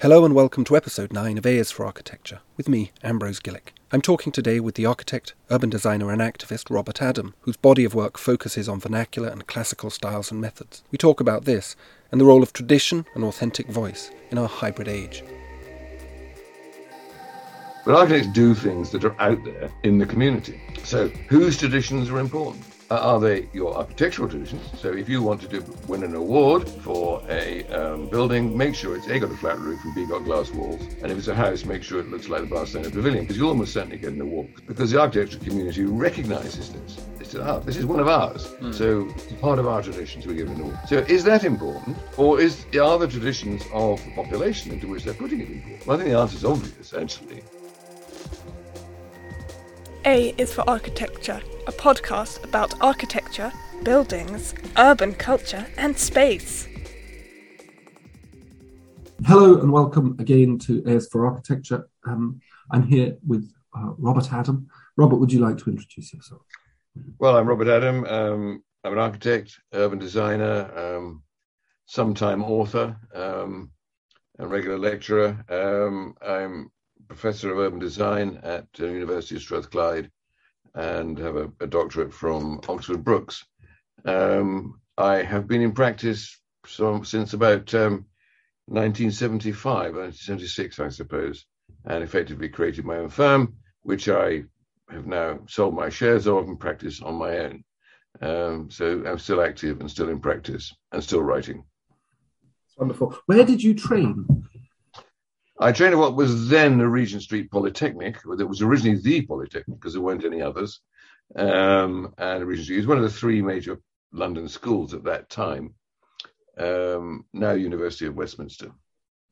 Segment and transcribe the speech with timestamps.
[0.00, 3.72] Hello and welcome to episode 9 of A is for Architecture with me, Ambrose Gillick.
[3.90, 7.94] I'm talking today with the architect, urban designer, and activist Robert Adam, whose body of
[7.94, 10.82] work focuses on vernacular and classical styles and methods.
[10.90, 11.76] We talk about this
[12.12, 15.24] and the role of tradition and authentic voice in our hybrid age.
[17.86, 20.60] But architects do things that are out there in the community.
[20.84, 22.66] So, whose traditions are important?
[22.88, 24.62] Uh, are they your architectural traditions?
[24.78, 28.96] So if you want to do, win an award for a um, building, make sure
[28.96, 30.80] it's A, got a flat roof and B, got glass walls.
[31.02, 33.48] And if it's a house, make sure it looks like the Barcelona Pavilion, because you'll
[33.48, 34.48] almost certainly get an award.
[34.68, 37.04] Because the architectural community recognizes this.
[37.18, 38.46] It's ah, this is one of ours.
[38.60, 38.72] Mm.
[38.72, 40.78] So part of our traditions we give an award.
[40.86, 41.96] So is that important?
[42.16, 45.86] Or is are the traditions of the population into which they're putting it important?
[45.86, 47.42] Well, I think the answer is obvious, actually.
[50.06, 53.52] A is for architecture a podcast about architecture,
[53.82, 56.68] buildings, urban culture, and space.
[59.24, 61.88] Hello and welcome again to AS for Architecture.
[62.06, 64.68] Um, I'm here with uh, Robert Adam.
[64.96, 66.42] Robert, would you like to introduce yourself?
[67.18, 68.04] Well, I'm Robert Adam.
[68.04, 71.24] Um, I'm an architect, urban designer, um,
[71.86, 73.72] sometime author, um,
[74.38, 75.44] a regular lecturer.
[75.48, 76.70] Um, I'm
[77.08, 80.10] professor of urban design at the University of Strathclyde
[80.74, 83.44] and have a, a doctorate from Oxford Brookes.
[84.04, 88.06] Um, I have been in practice so, since about um,
[88.66, 91.46] 1975, 1976, I suppose,
[91.84, 94.44] and effectively created my own firm, which I
[94.90, 97.64] have now sold my shares of and practice on my own.
[98.20, 101.64] Um, so I'm still active and still in practice and still writing.
[102.78, 103.16] wonderful.
[103.26, 104.35] Where did you train?
[105.58, 108.18] I trained at what was then the Regent Street Polytechnic.
[108.38, 110.80] It was originally the Polytechnic because there weren't any others.
[111.34, 113.80] Um, and Regent Street was one of the three major
[114.12, 115.74] London schools at that time.
[116.58, 118.70] Um, now University of Westminster.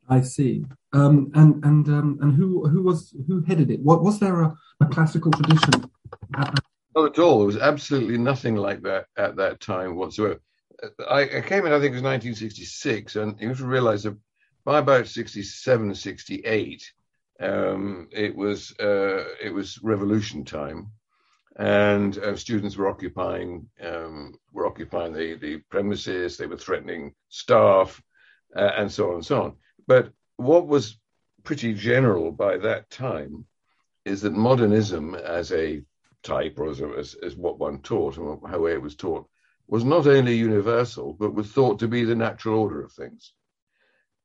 [0.09, 0.65] I see.
[0.93, 3.81] Um, and and um, and who who was who headed it?
[3.81, 5.91] What was there a, a classical tradition?
[6.37, 7.39] Not at all.
[7.39, 10.41] There was absolutely nothing like that at that time whatsoever.
[11.09, 14.17] I, I came in, I think it was 1966, and you have to realize that
[14.65, 16.93] by about 67, 68,
[17.41, 20.93] um, it was uh, it was revolution time,
[21.57, 26.37] and uh, students were occupying um, were occupying the, the premises.
[26.37, 28.01] They were threatening staff,
[28.57, 29.57] uh, and so on and so on.
[29.87, 30.99] But what was
[31.43, 33.45] pretty general by that time
[34.05, 35.83] is that modernism, as a
[36.23, 39.27] type or as, as, as what one taught and how it was taught,
[39.67, 43.33] was not only universal but was thought to be the natural order of things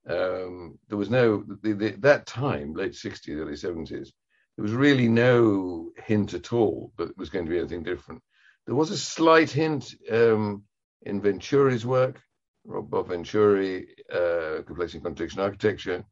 [0.09, 4.09] um, there was no the, the, that time, late 60s, early 70s.
[4.55, 8.21] There was really no hint at all that it was going to be anything different.
[8.65, 10.63] There was a slight hint um,
[11.03, 12.21] in Venturi's work,
[12.65, 16.03] Bob Venturi, uh, Complexity Contradiction Architecture.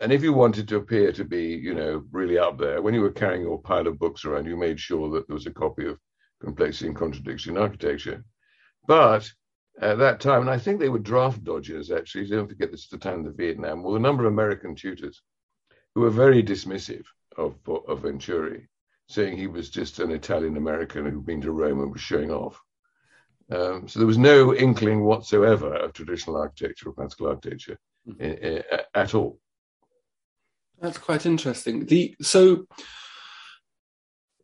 [0.00, 3.00] And if you wanted to appear to be, you know, really up there, when you
[3.00, 5.86] were carrying your pile of books around, you made sure that there was a copy
[5.86, 5.98] of
[6.40, 8.24] Complexity and Contradiction Architecture.
[8.86, 9.30] But
[9.80, 12.28] at that time, and I think they were draft dodgers actually.
[12.28, 13.82] Don't forget this is the time of the Vietnam.
[13.82, 15.22] Well, a number of American tutors
[15.94, 17.04] who were very dismissive
[17.36, 18.68] of of Venturi,
[19.08, 22.60] saying he was just an Italian American who'd been to Rome and was showing off.
[23.50, 27.78] Um, so there was no inkling whatsoever of traditional architecture or classical architecture
[28.08, 28.22] mm-hmm.
[28.22, 28.62] in, in,
[28.94, 29.38] at all.
[30.80, 31.86] That's quite interesting.
[31.86, 32.66] The so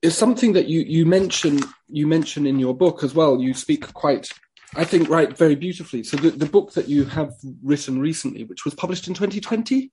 [0.02, 3.40] it's something that you you mention you mention in your book as well.
[3.40, 4.30] You speak quite
[4.74, 6.02] I think right very beautifully.
[6.02, 9.90] So the, the book that you have written recently, which was published in 2020,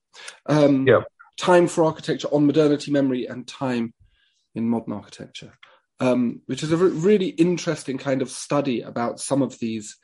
[0.47, 1.01] um, yeah.
[1.37, 3.93] Time for Architecture on Modernity, Memory, and Time
[4.53, 5.51] in Modern Architecture,
[5.99, 9.97] um, which is a really interesting kind of study about some of these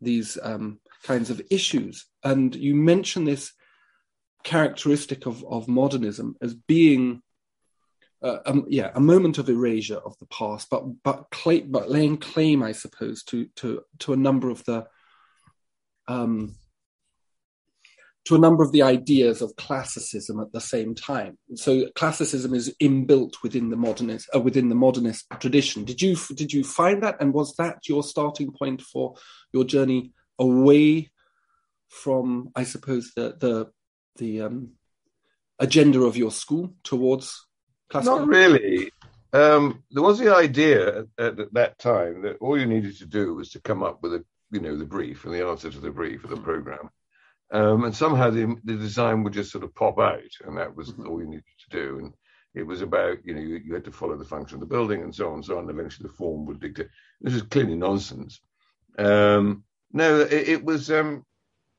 [0.00, 2.06] these um, kinds of issues.
[2.22, 3.52] And you mention this
[4.44, 7.22] characteristic of, of modernism as being
[8.22, 11.26] um, yeah, a moment of erasure of the past, but but
[11.66, 14.86] but laying claim, I suppose, to to to a number of the
[16.08, 16.56] um,
[18.24, 21.38] to a number of the ideas of classicism at the same time.
[21.54, 25.84] So classicism is inbuilt within the modernist uh, within the modernist tradition.
[25.84, 29.14] Did you did you find that, and was that your starting point for
[29.52, 31.10] your journey away
[31.88, 33.70] from, I suppose, the the
[34.16, 34.72] the um,
[35.58, 37.47] agenda of your school towards
[37.88, 38.20] Classical?
[38.20, 38.92] Not really.
[39.32, 43.34] Um, there was the idea at, at, that time that all you needed to do
[43.34, 45.90] was to come up with a, you know, the brief and the answer to the
[45.90, 46.88] brief of the program,
[47.50, 50.90] um, and somehow the, the design would just sort of pop out, and that was
[50.90, 51.06] mm-hmm.
[51.06, 51.98] all you needed to do.
[51.98, 52.12] And
[52.54, 55.02] it was about, you know, you, you, had to follow the function of the building
[55.02, 55.68] and so on and so on.
[55.68, 56.88] And eventually, the form would dictate.
[57.20, 58.40] This is clearly nonsense.
[58.98, 61.24] Um, no, it, it was um,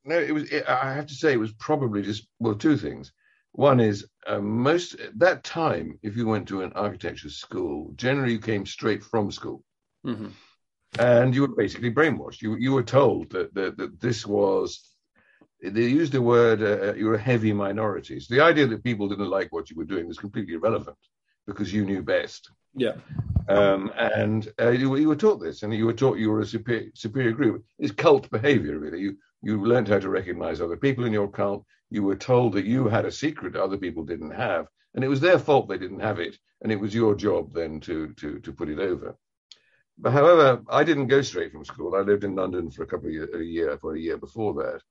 [0.05, 0.51] no, it was.
[0.51, 3.11] It, I have to say, it was probably just well, two things.
[3.53, 8.39] One is uh, most that time, if you went to an architecture school, generally you
[8.39, 9.63] came straight from school,
[10.05, 10.29] Mm-hmm.
[10.97, 12.41] and you were basically brainwashed.
[12.41, 14.79] You you were told that that, that this was.
[15.61, 18.19] They used the word uh, you were a heavy minority.
[18.19, 20.97] So the idea that people didn't like what you were doing was completely irrelevant
[21.45, 22.49] because you knew best.
[22.75, 22.93] Yeah.
[23.49, 26.45] Um, and uh, you, you were taught this, and you were taught you were a
[26.45, 27.65] superior, superior group.
[27.77, 29.01] It's cult behavior, really.
[29.01, 31.65] You you learned how to recognize other people in your cult.
[31.89, 35.19] You were told that you had a secret other people didn't have, and it was
[35.19, 38.53] their fault they didn't have it, and it was your job then to to to
[38.53, 39.15] put it over.
[39.97, 41.95] But however, I didn't go straight from school.
[41.95, 44.53] I lived in London for a couple of years, a year for a year before
[44.55, 44.81] that,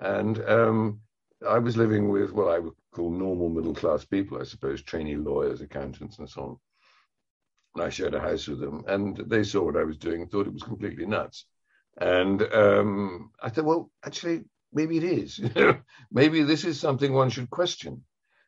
[0.00, 1.00] and um,
[1.46, 5.16] I was living with what I would call normal middle class people, I suppose, trainee
[5.16, 6.56] lawyers, accountants, and so on.
[7.74, 10.46] And I shared a house with them, and they saw what I was doing thought
[10.46, 11.46] it was completely nuts.
[12.00, 14.44] And um, I thought, well, actually,
[14.74, 15.40] maybe it is.
[16.10, 18.04] maybe this is something one should question.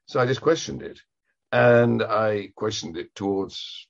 [0.07, 1.01] So I just questioned it,
[1.53, 3.89] and I questioned it towards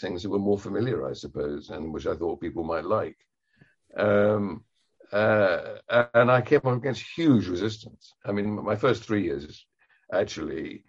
[0.00, 3.16] things that were more familiar, I suppose, and which I thought people might like.
[3.96, 4.64] Um,
[5.12, 5.76] uh,
[6.14, 8.14] and I came up against huge resistance.
[8.24, 9.66] I mean, my first three years,
[10.12, 10.84] actually,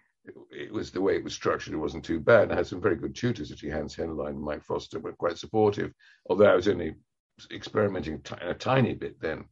[0.50, 1.74] it was the way it was structured.
[1.74, 2.50] It wasn't too bad.
[2.50, 3.70] I had some very good tutors, actually.
[3.70, 5.92] Hans Haenlein and Mike Foster were quite supportive,
[6.28, 6.94] although I was only
[7.50, 9.44] experimenting t- a tiny bit then.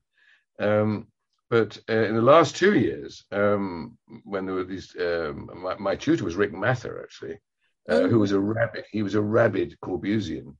[0.58, 1.08] Um,
[1.52, 5.94] but uh, in the last two years, um, when there were these, um, my, my,
[5.94, 7.36] tutor was Rick Mather, actually,
[7.90, 10.56] uh, who was a rabid, he was a rabid Corbusian.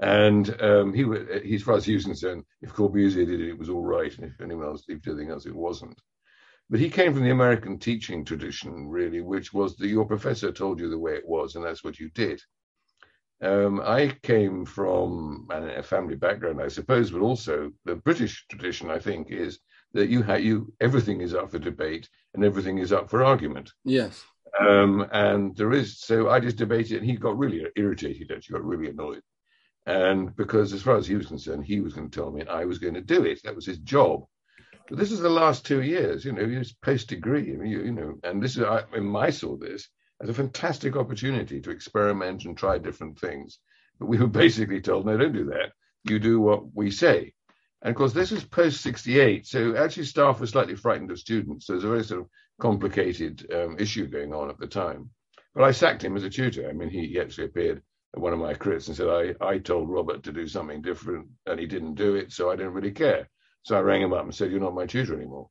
[0.00, 3.58] And um, he was, as far as he was concerned, if Corbusier did it, it
[3.58, 4.14] was all right.
[4.18, 5.98] And if anyone else did anything else, it wasn't.
[6.68, 10.78] But he came from the American teaching tradition, really, which was that your professor told
[10.78, 12.42] you the way it was, and that's what you did.
[13.40, 18.98] Um, I came from a family background, I suppose, but also the British tradition, I
[18.98, 19.58] think, is
[19.94, 23.72] that you have you everything is up for debate and everything is up for argument.
[23.84, 24.22] Yes.
[24.60, 28.30] Um, and there is so I just debated, and he got really irritated.
[28.30, 29.22] Actually, got really annoyed,
[29.86, 32.50] and because as far as he was concerned, he was going to tell me, and
[32.50, 33.40] I was going to do it.
[33.42, 34.24] That was his job.
[34.88, 37.70] But this is the last two years, you know, he was post degree, I mean,
[37.70, 39.88] you, you know, and this is I, mean, I saw this
[40.22, 43.58] as a fantastic opportunity to experiment and try different things.
[43.98, 45.72] But we were basically told, no, don't do that.
[46.04, 47.32] You do what we say.
[47.84, 49.46] And of course, this was post 68.
[49.46, 51.66] So actually, staff were slightly frightened of students.
[51.66, 52.28] So there's a very sort of
[52.58, 55.10] complicated um, issue going on at the time.
[55.54, 56.68] But I sacked him as a tutor.
[56.68, 57.82] I mean, he, he actually appeared
[58.14, 61.28] at one of my crits and said, I, I told Robert to do something different
[61.46, 62.32] and he didn't do it.
[62.32, 63.28] So I didn't really care.
[63.64, 65.50] So I rang him up and said, You're not my tutor anymore.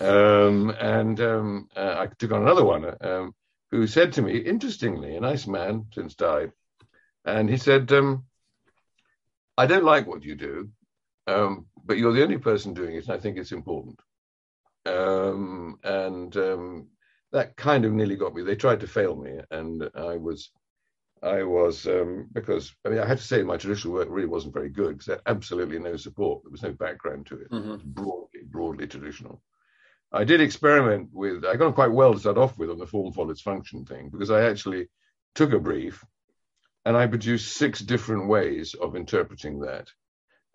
[0.00, 3.34] Um, and um, uh, I took on another one um,
[3.70, 6.52] who said to me, interestingly, a nice man since died,
[7.24, 8.24] and he said, um,
[9.56, 10.70] I don't like what you do,
[11.28, 14.00] um, but you're the only person doing it, and I think it's important.
[14.86, 16.88] Um, and um,
[17.32, 18.42] that kind of nearly got me.
[18.42, 20.50] They tried to fail me, and I was,
[21.22, 24.54] I was um, because I mean I had to say my traditional work really wasn't
[24.54, 26.42] very good because there absolutely no support.
[26.42, 27.50] There was no background to it.
[27.50, 27.64] Mhm.
[27.64, 29.42] It was broadly, broadly traditional.
[30.12, 31.44] I did experiment with.
[31.44, 34.30] I got quite well to start off with on the form follows function thing because
[34.30, 34.88] I actually
[35.34, 36.04] took a brief
[36.86, 39.90] and I produced six different ways of interpreting that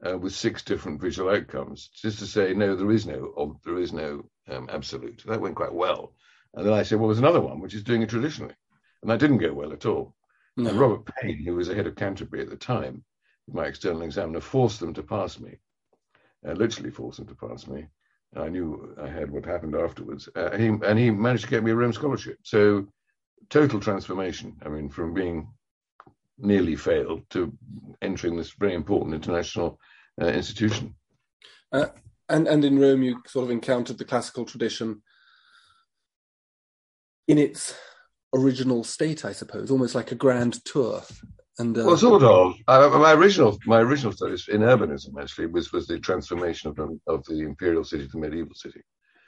[0.05, 3.79] uh, with six different visual outcomes, just to say no, there is no oh, there
[3.79, 5.23] is no um, absolute.
[5.25, 6.13] That went quite well.
[6.53, 8.53] And then I said, well, there's another one which is doing it traditionally,
[9.01, 10.15] and that didn't go well at all.
[10.55, 10.69] No.
[10.69, 13.03] And Robert Payne, who was the head of Canterbury at the time,
[13.51, 15.57] my external examiner, forced them to pass me,
[16.47, 17.87] uh, literally forced them to pass me.
[18.35, 20.27] I knew I had what happened afterwards.
[20.35, 22.37] Uh, he, and he managed to get me a Rome scholarship.
[22.43, 22.87] So
[23.49, 24.55] total transformation.
[24.65, 25.49] I mean, from being
[26.43, 27.51] nearly failed to
[28.01, 29.79] entering this very important international
[30.21, 30.95] uh, institution.
[31.71, 35.01] And and in Rome, you sort of encountered the classical tradition
[37.27, 37.75] in its
[38.33, 41.01] original state, I suppose, almost like a grand tour.
[41.59, 42.55] And uh, Well, sort of.
[42.67, 46.99] Uh, my original, my original studies in urbanism actually was was the transformation of the,
[47.07, 48.81] of the imperial city to the medieval city.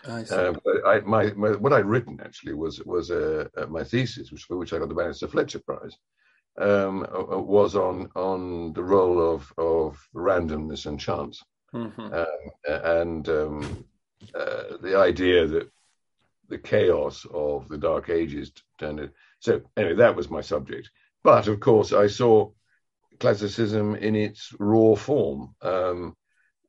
[0.07, 0.35] I see.
[0.35, 0.53] Uh,
[0.85, 4.57] I, my, my, what I'd written actually was was uh, uh, my thesis, which for
[4.57, 5.95] which I got the Banister Fletcher Prize,
[6.57, 11.43] um, uh, uh, was on on the role of of randomness and chance,
[11.73, 12.13] Mhm.
[12.13, 13.85] um, and um,
[14.33, 15.69] uh, the idea that
[16.47, 19.13] the chaos of the Dark Ages turned it.
[19.39, 20.91] So anyway, that was my subject.
[21.23, 22.51] But of course, I saw
[23.19, 25.55] classicism in its raw form.
[25.61, 26.15] Um,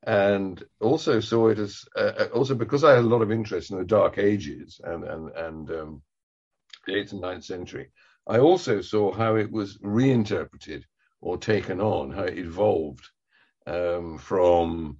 [0.03, 3.77] and also saw it as uh, also because I had a lot of interest in
[3.77, 6.01] the Dark Ages and and and um,
[6.85, 7.91] the eighth and ninth century.
[8.29, 10.85] I also saw how it was reinterpreted
[11.21, 13.07] or taken on, how it evolved
[13.65, 14.97] um, from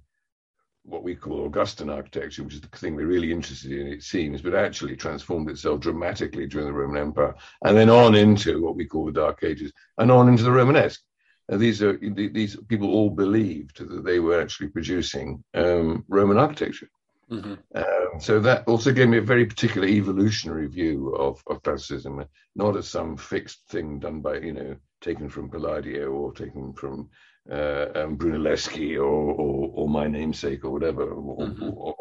[0.84, 4.40] what we call Augustan architecture, which is the thing we're really interested in, it seems,
[4.40, 8.86] but actually transformed itself dramatically during the Roman Empire, and then on into what we
[8.86, 11.02] call the Dark Ages, and on into the Romanesque.
[11.50, 16.88] And these are these people all believed that they were actually producing um, Roman architecture.
[17.30, 17.54] Mm-hmm.
[17.74, 22.24] Um, so that also gave me a very particular evolutionary view of, of classicism,
[22.56, 27.10] not as some fixed thing done by you know taken from Palladio or taken from
[27.50, 31.10] uh, um, Brunelleschi or, or, or my namesake or whatever.
[31.10, 31.70] Or, mm-hmm.
[31.74, 31.94] or,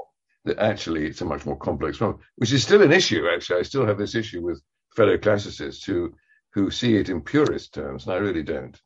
[0.46, 3.28] that actually it's a much more complex problem, which is still an issue.
[3.28, 4.62] Actually, I still have this issue with
[4.96, 6.14] fellow classicists who
[6.54, 8.80] who see it in purist terms, and I really don't.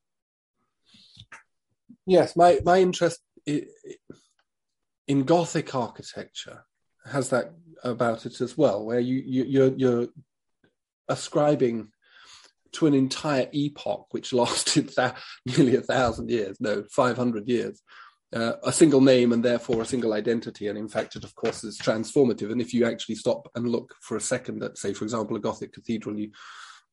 [2.06, 3.22] Yes, my my interest
[5.12, 6.64] in Gothic architecture
[7.06, 7.52] has that
[7.84, 10.08] about it as well, where you, you you're, you're
[11.10, 11.90] ascribing
[12.72, 15.12] to an entire epoch which lasted th-
[15.46, 17.82] nearly a thousand years, no, 500 years,
[18.34, 20.70] uh, a single name and therefore a single identity.
[20.70, 22.50] And in fact, it of course is transformative.
[22.50, 25.42] And if you actually stop and look for a second at, say, for example, a
[25.42, 26.32] Gothic cathedral, you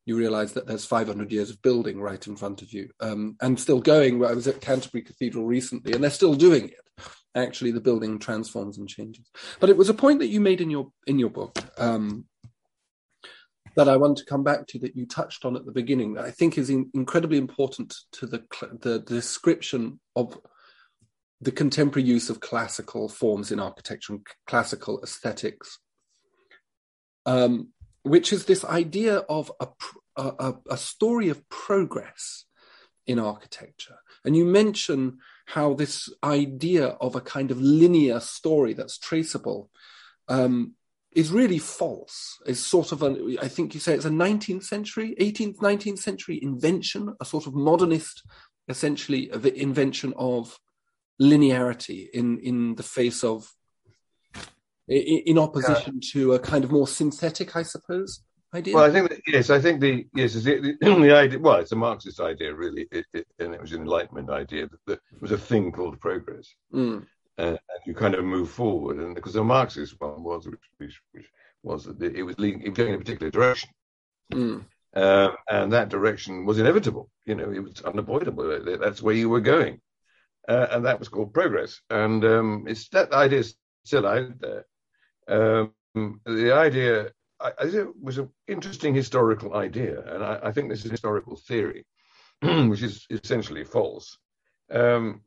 [0.05, 3.59] you realize that there's 500 years of building right in front of you um, and
[3.59, 4.25] still going.
[4.25, 6.88] I was at Canterbury Cathedral recently, and they're still doing it.
[7.35, 9.29] Actually, the building transforms and changes.
[9.59, 12.25] But it was a point that you made in your in your book um,
[13.75, 16.25] that I want to come back to that you touched on at the beginning that
[16.25, 18.43] I think is in, incredibly important to the,
[18.81, 20.37] the, description of
[21.39, 25.79] the contemporary use of classical forms in architecture and classical aesthetics,
[27.25, 27.69] um,
[28.03, 29.67] which is this idea of a,
[30.17, 32.45] a, a story of progress
[33.07, 33.99] in architecture.
[34.25, 39.71] And you mention how this idea of a kind of linear story that's traceable
[40.27, 40.75] um,
[41.11, 42.39] is really false.
[42.45, 46.39] Is sort of a, I think you say it's a 19th century, 18th, 19th century
[46.39, 48.21] invention, a sort of modernist,
[48.67, 50.55] essentially, the invention of
[51.19, 53.51] linearity in in the face of,
[54.87, 56.09] in opposition yeah.
[56.11, 58.21] to a kind of more synthetic, I suppose.
[58.53, 58.73] Idea?
[58.73, 61.39] Well, I think that, yes, I think the yes, is the, the, idea.
[61.39, 64.79] Well, it's a Marxist idea, really, it, it, and it was an Enlightenment idea that
[64.87, 66.53] there was a thing called progress.
[66.73, 67.05] Mm
[67.39, 68.97] and, and you kind of move forward.
[68.97, 71.25] And because the Marxist one was, which, which, which
[71.63, 73.69] was that it was leading, it was going in a particular direction.
[74.33, 74.65] Mm.
[74.95, 77.09] Um, and that direction was inevitable.
[77.25, 78.59] You know, it was unavoidable.
[78.79, 79.79] That's where you were going,
[80.47, 81.79] uh, and that was called progress.
[81.89, 84.65] And um, it's that idea is still out there.
[85.27, 85.73] Um,
[86.25, 90.85] the idea I, I it was an interesting historical idea, and I, I think this
[90.85, 91.85] is historical theory,
[92.41, 94.17] which is essentially false.
[94.71, 95.21] Um,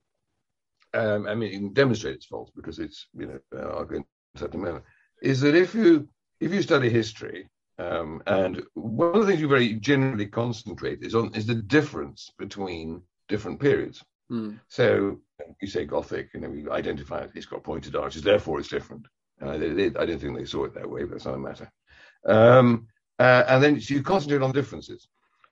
[0.94, 3.96] um, I mean, you can demonstrate it's false because it's, you know, uh, I'll go
[3.96, 4.82] into that in a
[5.22, 6.08] is that if you
[6.40, 11.14] if you study history, um, and one of the things you very generally concentrate is
[11.14, 14.04] on is the difference between different periods.
[14.30, 14.58] Mm.
[14.68, 15.20] So
[15.60, 19.06] you say Gothic, you know, we identify it, it's got pointed arches, therefore it's different.
[19.40, 21.38] And I, they, I don't think they saw it that way, but that's not a
[21.38, 21.70] matter.
[22.26, 22.86] Um,
[23.18, 25.08] uh, and then so you concentrate on differences.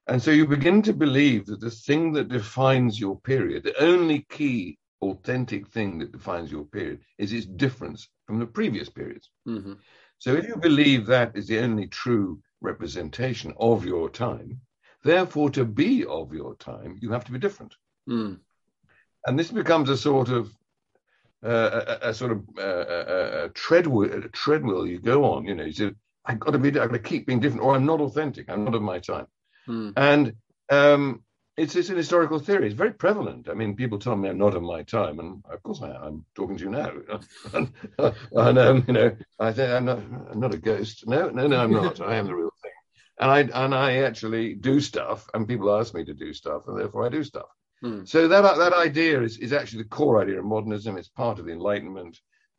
[0.06, 4.26] And so you begin to believe that the thing that defines your period, the only
[4.30, 9.30] key authentic thing that defines your period is its difference from the previous periods.
[9.46, 9.74] Mm-hmm.
[10.18, 14.60] So if you believe that is the only true representation of your time,
[15.02, 17.74] therefore to be of your time, you have to be different.
[18.08, 18.40] Mm.
[19.26, 20.54] And this becomes a sort of
[21.42, 25.46] uh, a, a, sort of uh, a, a, treadmill, a treadmill you go on.
[25.46, 25.92] You know, you say,
[26.24, 28.48] "I've got to be, I've got to keep being different, or I'm not authentic.
[28.48, 29.26] I'm not of my time."
[29.68, 29.92] Mm.
[29.96, 30.32] And
[30.70, 31.22] um,
[31.56, 32.66] it's, it's an historical theory.
[32.66, 33.48] It's very prevalent.
[33.48, 36.02] I mean, people tell me I'm not of my time, and of course I am.
[36.02, 36.92] I'm talking to you now.
[37.52, 37.72] and,
[38.32, 41.06] and um, you know, I think I'm not, I'm not a ghost.
[41.06, 42.00] No, no, no, I'm not.
[42.00, 42.72] I am the real thing.
[43.18, 46.78] And I and I actually do stuff, and people ask me to do stuff, and
[46.78, 47.48] therefore I do stuff.
[47.82, 48.04] Hmm.
[48.04, 50.96] So that that idea is is actually the core idea of modernism.
[50.96, 52.18] It's part of the Enlightenment.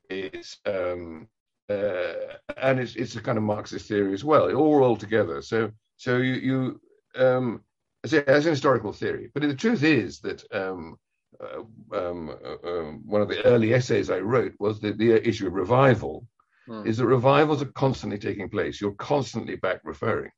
[0.10, 1.28] It's um,
[1.70, 2.14] uh,
[2.58, 4.48] and it's it's a kind of Marxist theory as well.
[4.48, 5.42] It all rolled together.
[5.42, 6.82] So so you you
[7.16, 7.62] um,
[8.04, 9.30] as, an historical theory.
[9.34, 10.98] But the truth is that um,
[11.40, 11.62] uh,
[11.98, 15.54] um, uh, um, one of the early essays I wrote was that the issue of
[15.54, 16.28] revival
[16.68, 16.86] hmm.
[16.86, 18.82] is that revivals are constantly taking place.
[18.82, 20.32] You're constantly back referring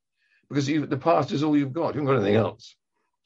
[0.49, 1.95] because you, the past is all you've got.
[1.95, 2.75] You haven't got anything else.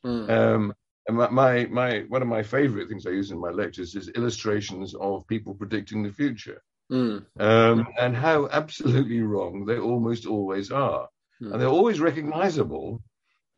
[0.04, 0.30] Hmm.
[0.30, 0.74] Um,
[1.08, 4.10] and my, my, my, one of my favorite things I use in my lectures is
[4.10, 6.62] illustrations of people predicting the future.
[6.92, 7.26] Mm.
[7.40, 11.08] Um, and how absolutely wrong they almost always are.
[11.42, 11.52] Mm.
[11.52, 13.02] And they're always recognizable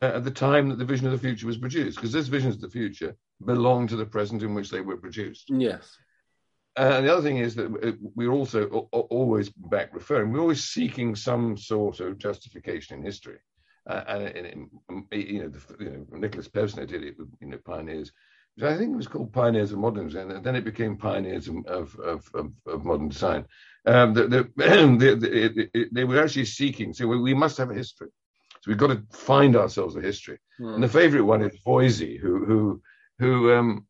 [0.01, 2.61] at the time that the vision of the future was produced, because this vision of
[2.61, 5.49] the future belonged to the present in which they were produced.
[5.49, 5.97] Yes.
[6.75, 11.57] And the other thing is that we're also always back referring, we're always seeking some
[11.57, 13.39] sort of justification in history.
[13.89, 17.57] Uh, and, and, you know, the, you know, Nikolaus Pevsner did it with you know
[17.65, 18.11] pioneers
[18.59, 21.95] which I think it was called Pioneers of Modernism, and then it became Pioneers of,
[21.95, 23.45] of, of, of Modern Design.
[23.85, 27.73] Um, the, the, the, the, they were actually seeking, so we, we, must have a
[27.73, 28.09] history.
[28.61, 30.39] So we've got to find ourselves a history.
[30.59, 30.75] Mm.
[30.75, 32.81] And the favorite one is Voysey, who, who,
[33.19, 33.87] who, um,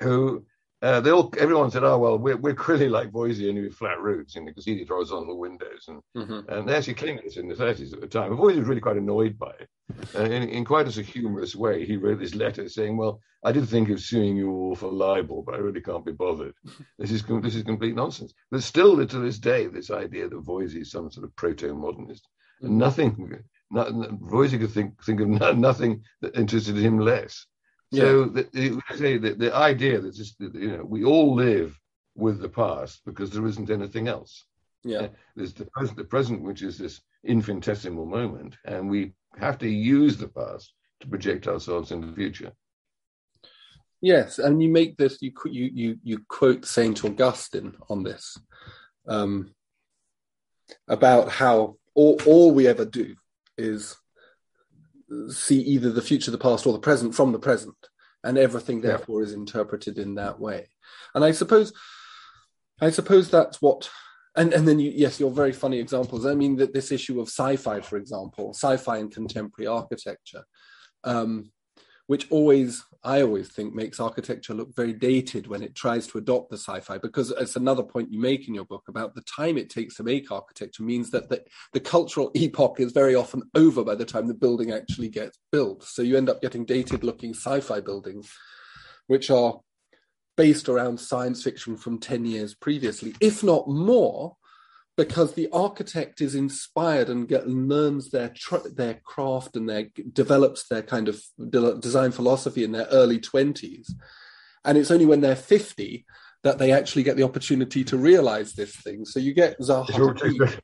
[0.00, 0.46] who
[0.82, 4.00] uh, they all, everyone said, "Oh well, we're we're clearly like Voysey only with flat
[4.00, 6.52] roofs, you know, because he did horizontal windows." And mm-hmm.
[6.52, 8.36] and they actually claimed this in the 30s at the time.
[8.36, 9.68] Voysey was really quite annoyed by it,
[10.16, 11.86] uh, in, in quite a humorous way.
[11.86, 15.44] He wrote this letter saying, "Well, I did think of suing you all for libel,
[15.46, 16.54] but I really can't be bothered.
[16.98, 20.80] This is this is complete nonsense." But still, to this day, this idea that Voysey
[20.80, 22.26] is some sort of proto-modernist,
[22.60, 22.76] mm-hmm.
[22.76, 27.46] nothing, not, could think think of nothing that interested him less.
[27.92, 31.78] So the, the, the, the idea that just, you know we all live
[32.14, 34.44] with the past because there isn't anything else.
[34.84, 39.58] Yeah, uh, there's the present, the present, which is this infinitesimal moment, and we have
[39.58, 42.52] to use the past to project ourselves in the future.
[44.00, 45.18] Yes, and you make this.
[45.20, 48.36] You you you you quote Saint Augustine on this
[49.06, 49.54] um,
[50.88, 53.14] about how all all we ever do
[53.56, 53.96] is
[55.28, 57.76] see either the future, the past, or the present from the present,
[58.24, 59.26] and everything therefore yeah.
[59.26, 60.68] is interpreted in that way.
[61.14, 61.72] And I suppose,
[62.80, 63.90] I suppose that's what.
[64.34, 66.24] And and then you, yes, your very funny examples.
[66.24, 70.44] I mean that this issue of sci-fi, for example, sci-fi and contemporary architecture.
[71.04, 71.50] Um,
[72.06, 76.50] which always I always think makes architecture look very dated when it tries to adopt
[76.50, 79.70] the sci-fi, because it's another point you make in your book about the time it
[79.70, 81.42] takes to make architecture means that the,
[81.72, 85.82] the cultural epoch is very often over by the time the building actually gets built.
[85.82, 88.32] So you end up getting dated looking sci-fi buildings,
[89.08, 89.58] which are
[90.36, 94.36] based around science fiction from 10 years previously, if not more,
[94.96, 100.68] because the architect is inspired and get, learns their tr- their craft and their develops
[100.68, 103.90] their kind of de- design philosophy in their early 20s
[104.64, 106.04] and it's only when they're 50
[106.42, 109.04] that they actually get the opportunity to realize this thing.
[109.04, 110.58] So you get zaha hadid.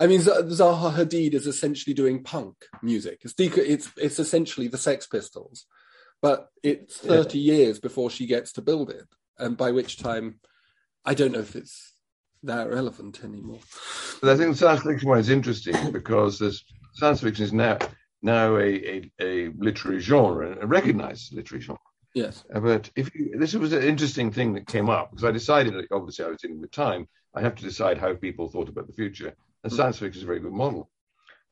[0.00, 3.20] i mean zaha hadid is essentially doing punk music.
[3.22, 5.66] It's, it's it's essentially the sex pistols
[6.20, 7.54] but it's 30 yeah.
[7.54, 9.06] years before she gets to build it.
[9.38, 10.40] And by which time
[11.04, 11.91] i don't know if it's
[12.44, 13.60] that relevant anymore.
[14.20, 17.78] But I think science fiction one is interesting because there's, science fiction is now
[18.22, 21.80] now a, a, a literary genre, a recognized literary genre.
[22.14, 22.44] Yes.
[22.54, 25.74] Uh, but if you, this was an interesting thing that came up because I decided,
[25.90, 27.08] obviously, I was dealing with time.
[27.34, 29.76] I have to decide how people thought about the future, and mm.
[29.76, 30.90] science fiction is a very good model.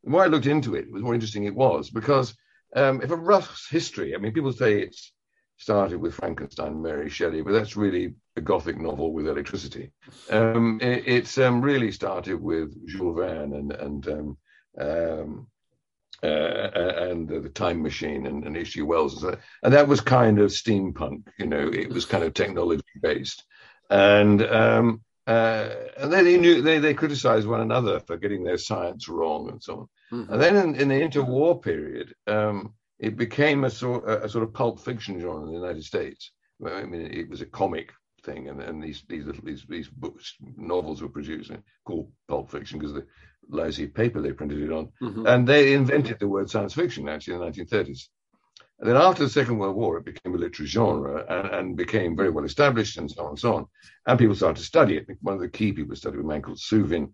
[0.05, 2.35] The more I looked into it, the more interesting it was because
[2.76, 5.12] um, if a rough history, I mean, people say it's
[5.61, 9.92] started with Frankenstein, Mary Shelley, but that's really a Gothic novel with electricity.
[10.31, 14.38] Um, it, it's um, really started with Jules Verne and and um,
[14.81, 15.46] um
[16.23, 18.83] uh, and the Time Machine and, and H.G.
[18.83, 21.23] Wells, and that was kind of steampunk.
[21.38, 23.44] You know, it was kind of technology based,
[23.88, 28.59] and um, uh, and then they knew they they criticized one another for getting their
[28.59, 29.88] science wrong and so on.
[30.18, 30.33] Mm-hmm.
[30.33, 34.52] And then in, in, the interwar period, um, it became a sort a, sort of
[34.52, 36.32] pulp fiction genre in the United States.
[36.64, 40.36] I mean, it was a comic thing, and, and these these little these these books
[40.56, 41.50] novels were produced
[41.84, 43.06] called pulp fiction because the
[43.48, 45.26] lousy paper they printed it on, mm-hmm.
[45.26, 48.08] and they invented the word science fiction actually in the 1930s.
[48.78, 52.16] And then after the Second World War, it became a literary genre and, and, became
[52.16, 53.66] very well established and so on and so on.
[54.06, 55.06] And people started to study it.
[55.20, 57.12] One of the key people studied was a man called Suvin.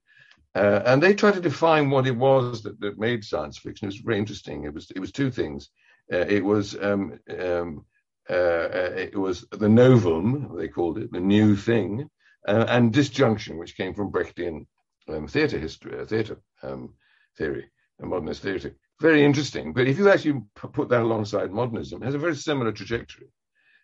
[0.57, 3.87] Uh, and they tried to define what it was that, that made science fiction.
[3.87, 4.65] It was very interesting.
[4.65, 5.69] It was it was two things.
[6.11, 7.85] Uh, it was um, um,
[8.31, 12.09] uh, uh, it was the novum, they called it, the new thing,
[12.49, 14.67] uh, and disjunction, which came from Brechtian
[15.09, 16.95] um, theatre history, theatre um,
[17.37, 18.75] theory, modernist theatre.
[19.01, 19.75] Very interesting.
[19.75, 23.29] But if you actually put that alongside modernism, it has a very similar trajectory.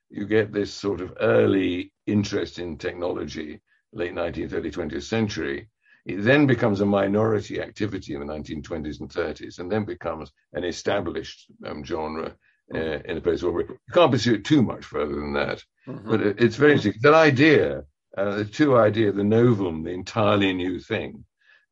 [0.08, 3.60] You get this sort of early interest in technology,
[3.92, 5.68] late 19th, early 20th century.
[6.04, 10.64] It then becomes a minority activity in the 1920s and 30s, and then becomes an
[10.64, 12.34] established um, genre
[12.74, 15.62] uh, in a place where you can't pursue it too much further than that.
[15.86, 16.10] Mm-hmm.
[16.10, 17.00] But it, it's very interesting.
[17.02, 17.82] That idea,
[18.16, 21.24] uh, the two idea, the novum, the entirely new thing,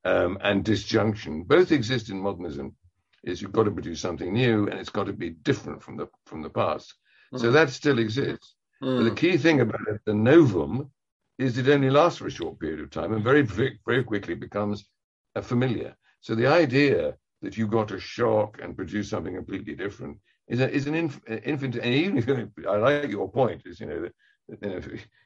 [0.04, 2.76] um, and disjunction, both exist in modernism.
[3.22, 6.08] Is you've got to produce something new, and it's got to be different from the
[6.24, 6.94] from the past.
[7.34, 7.42] Mm-hmm.
[7.42, 8.54] So that still exists.
[8.80, 9.16] But the mm.
[9.16, 10.90] key thing about it, the novum
[11.40, 14.85] is it only lasts for a short period of time and very very quickly becomes
[15.35, 15.96] a familiar.
[16.20, 20.70] So the idea that you've got to shock and produce something completely different is, a,
[20.70, 24.12] is an inf, infant, and even if I like your point, is you know that
[24.62, 24.81] you know,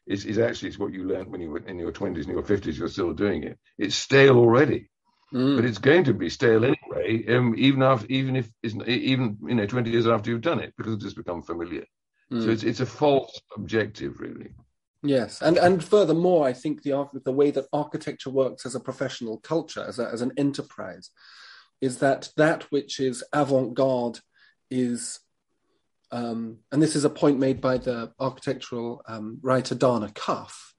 [0.06, 2.42] is, is actually it's what you learned when you were in your 20s and your
[2.42, 3.58] 50s, you're still doing it.
[3.78, 4.90] It's stale already,
[5.32, 5.56] mm.
[5.56, 9.66] but it's going to be stale anyway, um, even after, even if even you know
[9.66, 11.84] 20 years after you've done it, because it's just become familiar.
[12.30, 14.54] So it's it's a false objective, really.
[15.04, 19.38] Yes, and and furthermore, I think the the way that architecture works as a professional
[19.38, 21.10] culture, as a, as an enterprise,
[21.82, 24.20] is that that which is avant-garde
[24.70, 25.20] is,
[26.10, 30.74] um, and this is a point made by the architectural um, writer Dana Cuff.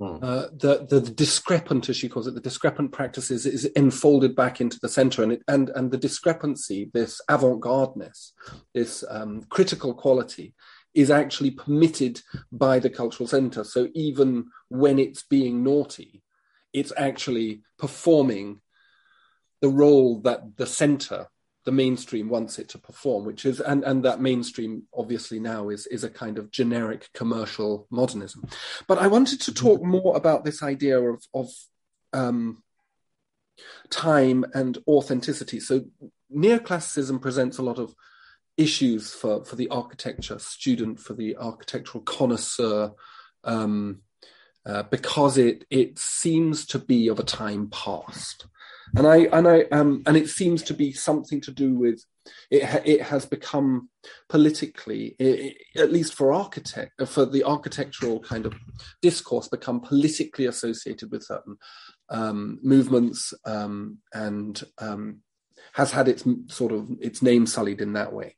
[0.00, 0.16] Hmm.
[0.22, 4.78] Uh, the, the discrepant, as she calls it, the discrepant practices is enfolded back into
[4.80, 8.32] the center, and it, and and the discrepancy, this avant-gardeness,
[8.72, 10.54] this um, critical quality,
[10.94, 13.64] is actually permitted by the cultural center.
[13.64, 16.22] So even when it's being naughty,
[16.72, 18.60] it's actually performing
[19.60, 21.28] the role that the center,
[21.64, 25.86] the mainstream wants it to perform, which is and, and that mainstream obviously now is
[25.86, 28.44] is a kind of generic commercial modernism.
[28.88, 31.48] But I wanted to talk more about this idea of of
[32.12, 32.62] um,
[33.90, 35.60] time and authenticity.
[35.60, 35.84] So
[36.34, 37.94] neoclassicism presents a lot of
[38.56, 42.92] issues for, for the architecture student, for the architectural connoisseur,
[43.44, 44.00] um,
[44.64, 48.46] uh, because it it seems to be of a time past,
[48.96, 52.04] and I and I um, and it seems to be something to do with
[52.48, 52.64] it.
[52.64, 53.88] Ha- it has become
[54.28, 58.54] politically, i i at least for architect for the architectural kind of
[59.00, 61.56] discourse, become politically associated with certain
[62.08, 65.22] um, movements um, and um,
[65.72, 68.36] has had its sort of its name sullied in that way.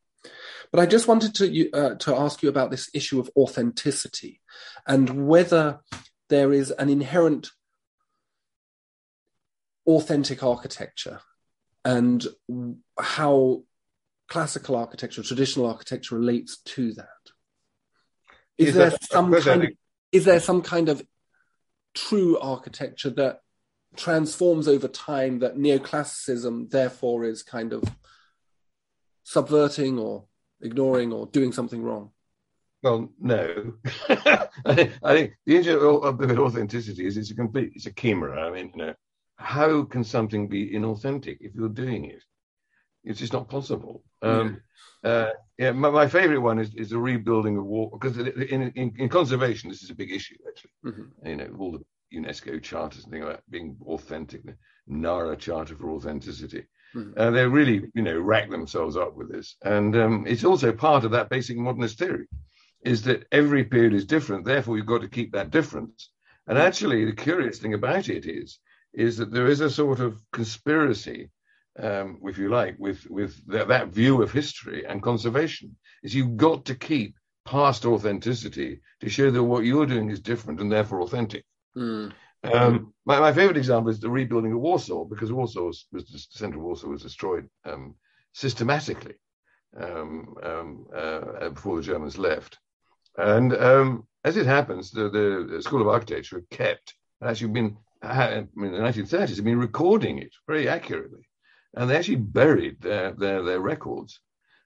[0.70, 4.40] But I just wanted to uh, to ask you about this issue of authenticity
[4.86, 5.80] and whether
[6.28, 7.50] there is an inherent
[9.86, 11.20] authentic architecture
[11.84, 12.26] and
[12.98, 13.62] how
[14.28, 17.08] classical architecture, traditional architecture relates to that.
[18.56, 19.70] Is, Is there that- some of course I kind of,
[20.12, 21.06] is there some kind of
[21.94, 23.40] true architecture that
[23.96, 27.84] transforms over time that neoclassicism therefore is kind of
[29.22, 30.24] subverting or
[30.64, 32.10] ignoring or doing something wrong?
[32.82, 33.74] Well, no.
[34.08, 38.46] I think I think the issue of authenticity is it's a complete, it's a chimera.
[38.46, 38.94] I mean, you know,
[39.36, 42.22] how can something be inauthentic if you're doing it?
[43.04, 44.02] It's just not possible.
[44.22, 44.60] Um,
[45.02, 48.92] uh, yeah, my, my favorite one is, is the rebuilding of war because in, in,
[48.96, 50.70] in conservation this is a big issue actually.
[50.84, 51.08] Mhm.
[51.24, 55.90] You know, all the UNESCO charters and things about being authentic, the NARA Charter for
[55.90, 56.64] Authenticity.
[56.94, 57.12] Mhm.
[57.16, 61.04] Uh, they really, you know, rack themselves up with this, and um, it's also part
[61.04, 62.26] of that basic modernist theory,
[62.84, 64.44] is that every period is different.
[64.44, 66.10] Therefore, you've got to keep that difference.
[66.46, 68.58] And actually, the curious thing about it is,
[68.92, 71.30] is that there is a sort of conspiracy,
[71.78, 75.76] um, if you like, with with that, that view of history and conservation.
[76.02, 80.60] Is you've got to keep past authenticity to show that what you're doing is different
[80.60, 81.44] and therefore authentic.
[81.76, 82.12] Mm.
[82.52, 86.18] Um, my, my favorite example is the rebuilding of Warsaw, because Warsaw was, was the
[86.18, 87.94] center of Warsaw was destroyed um,
[88.32, 89.14] systematically
[89.80, 92.58] um, um, uh, before the Germans left.
[93.16, 98.78] And um, as it happens, the, the School of Architecture kept, actually been, in the
[98.78, 101.26] 1930s, had been recording it very accurately.
[101.74, 104.20] And they actually buried their, their, their records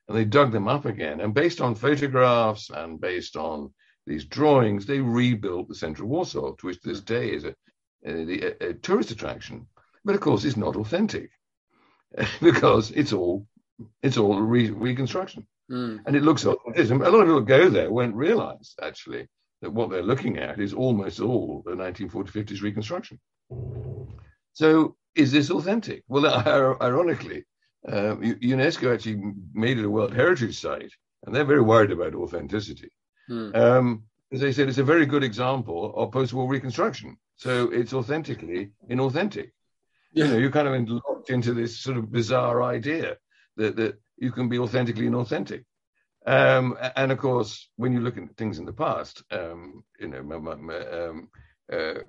[0.08, 1.20] and they dug them up again.
[1.20, 3.72] And based on photographs and based on
[4.06, 7.54] these drawings, they rebuilt the center of Warsaw, to which this day is a,
[8.04, 9.66] a, a tourist attraction.
[10.04, 11.30] But of course, it's not authentic
[12.40, 13.46] because it's all
[14.02, 16.00] it's all re- reconstruction, Mm.
[16.06, 16.90] and it looks like it.
[16.90, 19.28] A lot of people go there won't realise actually
[19.60, 23.18] that what they're looking at is almost all the 1940s, 50s reconstruction.
[24.54, 26.04] So, is this authentic?
[26.08, 26.24] Well,
[26.82, 27.44] ironically,
[27.86, 29.20] uh, UNESCO actually
[29.52, 30.92] made it a World Heritage Site,
[31.24, 32.90] and they're very worried about authenticity.
[33.30, 33.54] Mm.
[33.54, 37.16] Um, as they said, it's a very good example of post-war reconstruction.
[37.38, 39.50] So it's authentically inauthentic.
[40.12, 43.16] You know, you're kind of locked into this sort of bizarre idea
[43.56, 45.64] that, that you can be authentically inauthentic.
[46.26, 50.22] Um, and of course, when you look at things in the past, um, you know,
[50.22, 51.28] my, my, my, um,
[51.72, 52.00] uh,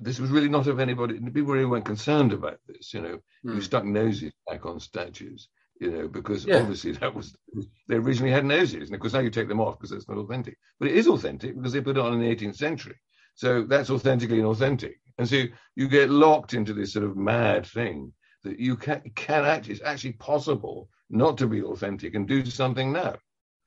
[0.00, 1.18] this was really not of anybody.
[1.18, 2.92] People really weren't concerned about this.
[2.92, 3.62] You know, you Mm.
[3.62, 5.48] stuck noses back on statues.
[5.80, 6.60] You know, because Yeah.
[6.60, 7.36] obviously that was
[7.86, 10.18] they originally had noses, and of course now you take them off because that's not
[10.18, 10.58] authentic.
[10.80, 12.96] But it is authentic because they put it on in the 18th century.
[13.38, 14.94] So that's authentically inauthentic.
[15.16, 15.44] And so
[15.76, 19.82] you get locked into this sort of mad thing that you can, can actually, it's
[19.84, 23.14] actually possible not to be authentic and do something now.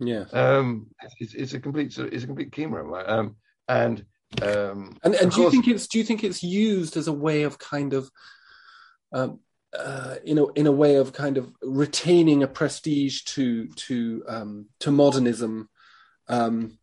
[0.02, 0.26] Yeah.
[0.34, 0.88] Um,
[1.20, 2.84] it's, it's a complete, it's a complete chimera.
[2.84, 3.08] right?
[3.08, 3.38] Um,
[3.70, 4.06] and,
[4.42, 7.44] um, And, and do you think it's do you think it's used as a way
[7.44, 8.12] of kind of
[9.14, 9.40] um,
[9.78, 14.66] uh, in a in a way of kind of retaining a prestige to to um,
[14.80, 15.70] to modernism,
[16.28, 16.78] um,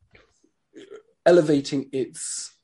[1.26, 2.54] elevating its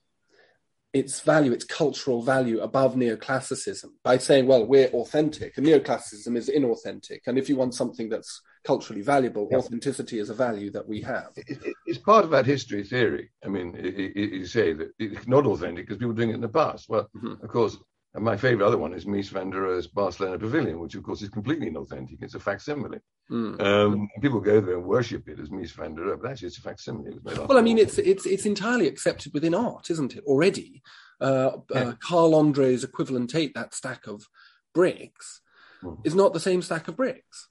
[0.95, 6.49] its value, its cultural value above neoclassicism by saying, well, we're authentic and neoclassicism is
[6.49, 7.21] inauthentic.
[7.27, 9.59] And if you want something that's culturally valuable, yeah.
[9.59, 11.33] authenticity is a value that we have.
[11.37, 13.31] It, it's part of that history theory.
[13.45, 16.37] I mean, it, it, you say that it's not authentic because people were doing it
[16.37, 16.89] in the past.
[16.89, 17.45] Well, mm-hmm.
[17.45, 17.77] of course,
[18.17, 21.29] my favorite other one is Mies van der Rohe's Barcelona Pavilion, which of course is
[21.29, 22.23] completely inauthentic.
[22.23, 23.01] It's a facsimile.
[23.31, 23.61] Mm.
[23.61, 26.59] Um, people go there and worship it as Mies van der Rohe, but actually it's
[26.59, 27.17] a facsimile.
[27.17, 30.23] It well, I mean, it's it's it's entirely accepted within art, isn't it?
[30.27, 30.83] Already,
[31.21, 31.81] uh, yeah.
[31.81, 34.29] uh, Carl Andre's equivalent eight, that stack of
[34.75, 35.41] bricks,
[35.83, 35.99] mm.
[36.05, 37.49] is not the same stack of bricks.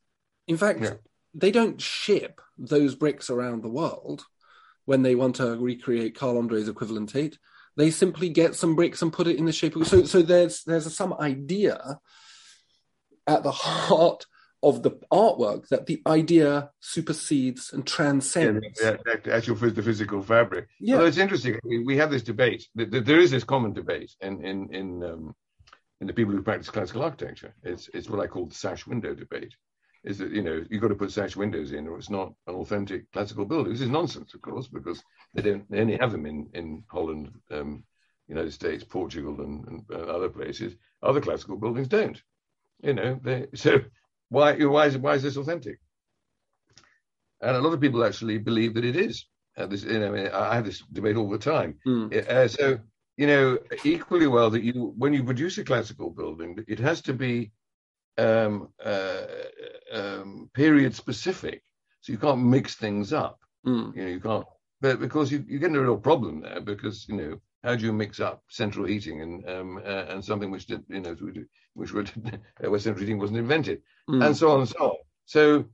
[0.47, 0.93] In fact, yeah.
[1.33, 4.25] they don't ship those bricks around the world
[4.85, 7.37] when they want to recreate Carl Andre's equivalent eight
[7.75, 10.63] they simply get some bricks and put it in the shape of so so there's
[10.63, 11.99] there's some idea
[13.27, 14.25] at the heart
[14.61, 18.79] of the artwork that the idea supersedes and transcends.
[18.81, 20.69] Yeah, the actual the physical fabric.
[20.79, 21.59] Yeah, well, it's interesting.
[21.63, 22.67] We have this debate.
[22.73, 25.35] There is this common debate in in in um,
[25.99, 27.53] in the people who practice classical architecture.
[27.61, 29.53] It's it's what I call the sash window debate
[30.03, 32.55] is that you know you've got to put sash windows in, or it's not an
[32.55, 33.71] authentic classical building.
[33.71, 35.01] This is nonsense, of course, because
[35.33, 37.83] they don't they only have them in in Holland, um,
[38.27, 40.75] United States, Portugal, and, and uh, other places.
[41.01, 42.21] Other classical buildings don't.
[42.81, 43.79] You know, they, so
[44.29, 45.79] why why is why is this authentic?
[47.41, 49.25] And a lot of people actually believe that it is.
[49.57, 51.75] Uh, this, you know, I have this debate all the time.
[51.85, 52.27] Mm.
[52.27, 52.79] Uh, so
[53.17, 57.13] you know, equally well that you when you produce a classical building, it has to
[57.13, 57.51] be
[58.17, 59.25] um, uh,
[59.91, 61.63] um, period specific,
[62.01, 63.39] so you can't mix things up.
[63.65, 63.95] Mm.
[63.95, 64.45] You know, you can't,
[64.81, 67.85] but because you, you get in a real problem there because you know how do
[67.85, 71.15] you mix up central heating and um, uh, and something which did you know
[71.73, 72.11] which would
[72.59, 74.25] where central heating wasn't invented mm.
[74.25, 74.95] and so on and so on.
[75.25, 75.65] So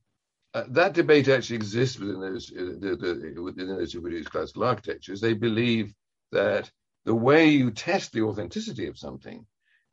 [0.53, 2.95] uh, that debate actually exists within those uh, the,
[3.35, 5.21] the, within those who produce classical architectures.
[5.21, 5.93] They believe
[6.31, 6.69] that
[7.05, 9.45] the way you test the authenticity of something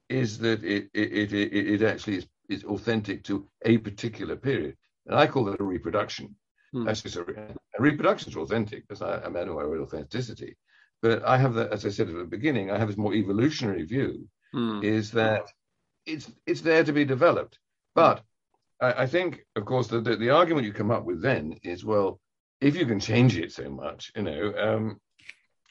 [0.09, 4.77] is that it it, it, it actually is is authentic to a particular period.
[5.07, 6.35] And I call that a reproduction.
[6.73, 6.85] Hmm.
[6.85, 10.57] That's just a, a reproduction is authentic because I, I'm aware of authenticity.
[11.03, 13.85] But I have that, as I said at the beginning, I have this more evolutionary
[13.85, 14.81] view, hmm.
[14.83, 15.45] is that
[16.07, 17.59] it's it's there to be developed.
[17.95, 18.23] But
[18.81, 21.85] I, I think, of course, the, the, the argument you come up with then is,
[21.85, 22.21] well,
[22.61, 25.01] if you can change it so much, you know, um,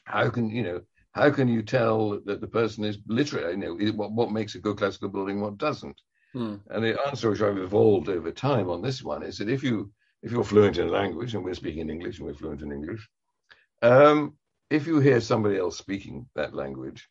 [0.04, 0.80] how can you know
[1.12, 3.50] how can you tell that the person is literate?
[3.50, 6.00] You know, what what makes a good classical building, what doesn't?
[6.36, 6.56] Hmm.
[6.68, 9.90] And the answer which I've evolved over time on this one is that if you
[10.22, 13.08] if you're fluent in language, and we're speaking English and we're fluent in English,
[13.80, 14.36] um,
[14.68, 17.08] if you hear somebody else speaking that language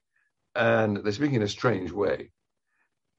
[0.54, 2.30] and they're speaking in a strange way,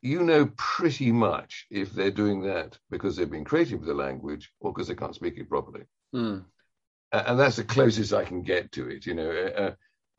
[0.00, 4.52] you know pretty much if they're doing that because they've been creative with the language
[4.60, 5.86] or because they can't speak it properly.
[6.14, 6.44] Mm.
[7.10, 9.06] And that's the closest I can get to it.
[9.06, 9.74] You know, uh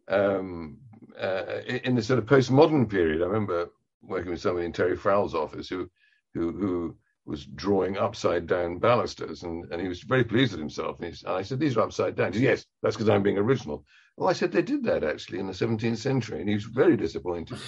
[0.10, 0.80] um,
[1.20, 3.70] uh, in the sort of postmodern period, I remember
[4.02, 5.90] working with somebody in Terry Farrell's office who
[6.34, 11.02] who who was drawing upside down balusters, and, and he was very pleased with himself.
[11.02, 13.38] And, and I said, "These are upside down." He said, "Yes, that's because I'm being
[13.38, 16.64] original." Well, I said they did that actually in the 17th century, and he was
[16.64, 17.60] very disappointed.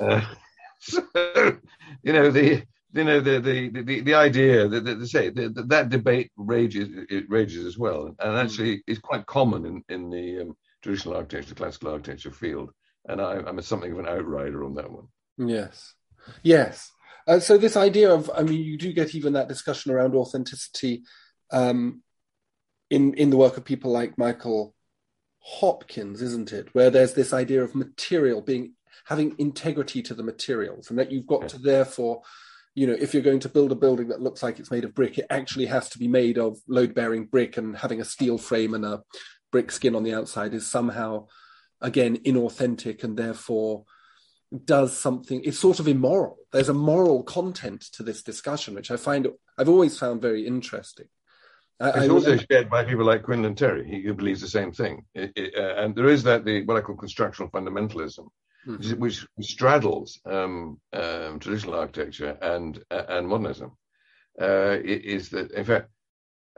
[0.00, 0.22] Uh,
[0.80, 1.02] so,
[2.02, 5.68] you know the you know the the the, the idea that, that they say that,
[5.68, 10.42] that debate rages it rages as well, and actually is quite common in in the
[10.42, 12.70] um, traditional architecture, classical architecture field.
[13.08, 15.08] And I, I'm something of an outrider on that one.
[15.48, 15.94] Yes,
[16.42, 16.90] yes.
[17.26, 21.04] Uh, so this idea of, I mean, you do get even that discussion around authenticity
[21.52, 22.02] um,
[22.90, 24.74] in in the work of people like Michael
[25.38, 26.68] Hopkins, isn't it?
[26.72, 28.74] Where there's this idea of material being
[29.06, 32.22] having integrity to the materials, and that you've got to therefore,
[32.74, 34.94] you know, if you're going to build a building that looks like it's made of
[34.94, 38.74] brick, it actually has to be made of load-bearing brick, and having a steel frame
[38.74, 39.02] and a
[39.50, 41.26] brick skin on the outside is somehow,
[41.80, 43.84] again, inauthentic, and therefore
[44.64, 48.96] does something it's sort of immoral there's a moral content to this discussion which i
[48.96, 49.26] find
[49.58, 51.06] i've always found very interesting
[51.84, 53.84] it's I, also shared by people like Quinlan Terry.
[53.84, 56.76] He, he believes the same thing, it, it, uh, and there is that the what
[56.76, 58.28] I call constructional fundamentalism,
[58.66, 59.00] mm-hmm.
[59.00, 63.72] which, which, straddles um, um, traditional architecture and uh, and modernism.
[64.40, 65.88] Uh, is that in fact,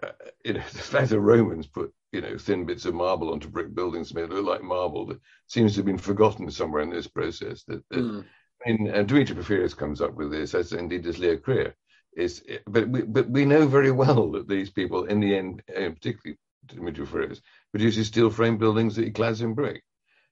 [0.03, 0.09] uh,
[0.45, 4.15] know, the fact the Romans put you know, thin bits of marble onto brick buildings
[4.15, 7.65] made look like marble that seems to have been forgotten somewhere in this process.
[7.65, 8.25] That, that mm.
[8.65, 11.75] I mean, uh, Dimitri Porphyrios comes up with this, as indeed does Leon Krier.
[12.17, 15.91] Is, but we, but we know very well that these people, in the end, uh,
[15.91, 17.41] particularly Dimitri Porphyrios,
[17.73, 19.83] produces steel frame buildings that he clads in brick.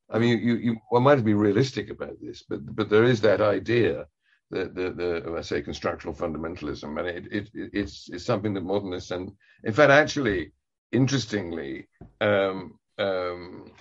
[0.09, 3.41] I mean, you, you, one might be realistic about this, but but there is that
[3.41, 4.07] idea
[4.51, 9.11] that the, the I say constructional fundamentalism, and it, it it's it's something that modernists
[9.11, 9.33] and
[9.65, 10.53] in fact actually
[10.93, 11.89] interestingly,
[12.21, 13.73] um, um,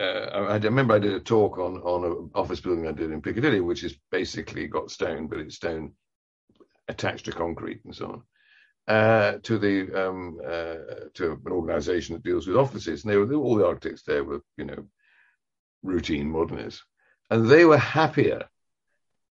[0.00, 3.20] uh, I remember I did a talk on on an office building I did in
[3.20, 5.92] Piccadilly, which is basically got stone, but it's stone
[6.88, 8.22] attached to concrete and so on.
[8.88, 13.32] Uh, to the um, uh, to an organisation that deals with offices, and they were
[13.34, 14.86] all the architects there were you know
[15.82, 16.82] routine modernists,
[17.30, 18.48] and they were happier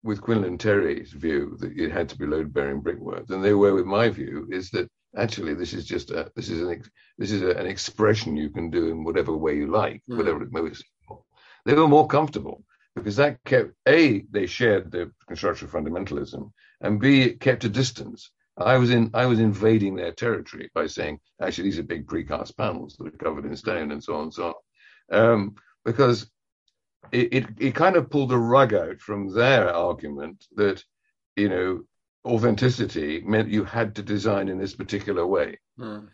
[0.02, 3.74] with Quinlan Terry's view that it had to be load bearing brickwork than they were
[3.74, 6.82] with my view is that actually this is just a this is an
[7.18, 10.16] this is a, an expression you can do in whatever way you like, mm.
[10.16, 10.74] whatever it may be.
[11.64, 16.50] They were more comfortable because that kept a they shared the construction fundamentalism,
[16.80, 18.30] and b it kept a distance.
[18.56, 22.56] I was in I was invading their territory by saying actually these are big precast
[22.56, 24.54] panels that are covered in stone and so on and so
[25.10, 26.30] on, um, because
[27.10, 30.84] it, it it kind of pulled a rug out from their argument that
[31.36, 31.82] you know
[32.24, 35.58] authenticity meant you had to design in this particular way.
[35.78, 36.08] Mm.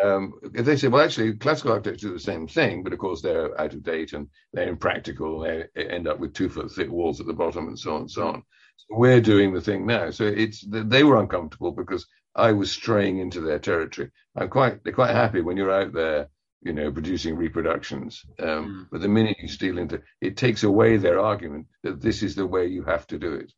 [0.00, 3.60] Um, they say, well, actually, classical architecture is the same thing, but of course they're
[3.60, 5.40] out of date and they're impractical.
[5.40, 8.10] They end up with two foot thick walls at the bottom and so on and
[8.10, 8.42] so on.
[8.76, 10.10] So we're doing the thing now.
[10.10, 14.10] So it's they were uncomfortable because I was straying into their territory.
[14.36, 16.28] I'm quite they're quite happy when you're out there,
[16.62, 18.24] you know, producing reproductions.
[18.38, 18.86] Um, mm.
[18.92, 22.46] But the minute you steal into, it takes away their argument that this is the
[22.46, 23.52] way you have to do it.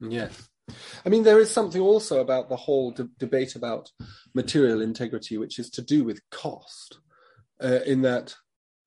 [0.00, 0.48] Yes.
[1.04, 3.90] I mean, there is something also about the whole de- debate about
[4.34, 6.98] material integrity, which is to do with cost,
[7.62, 8.34] uh, in that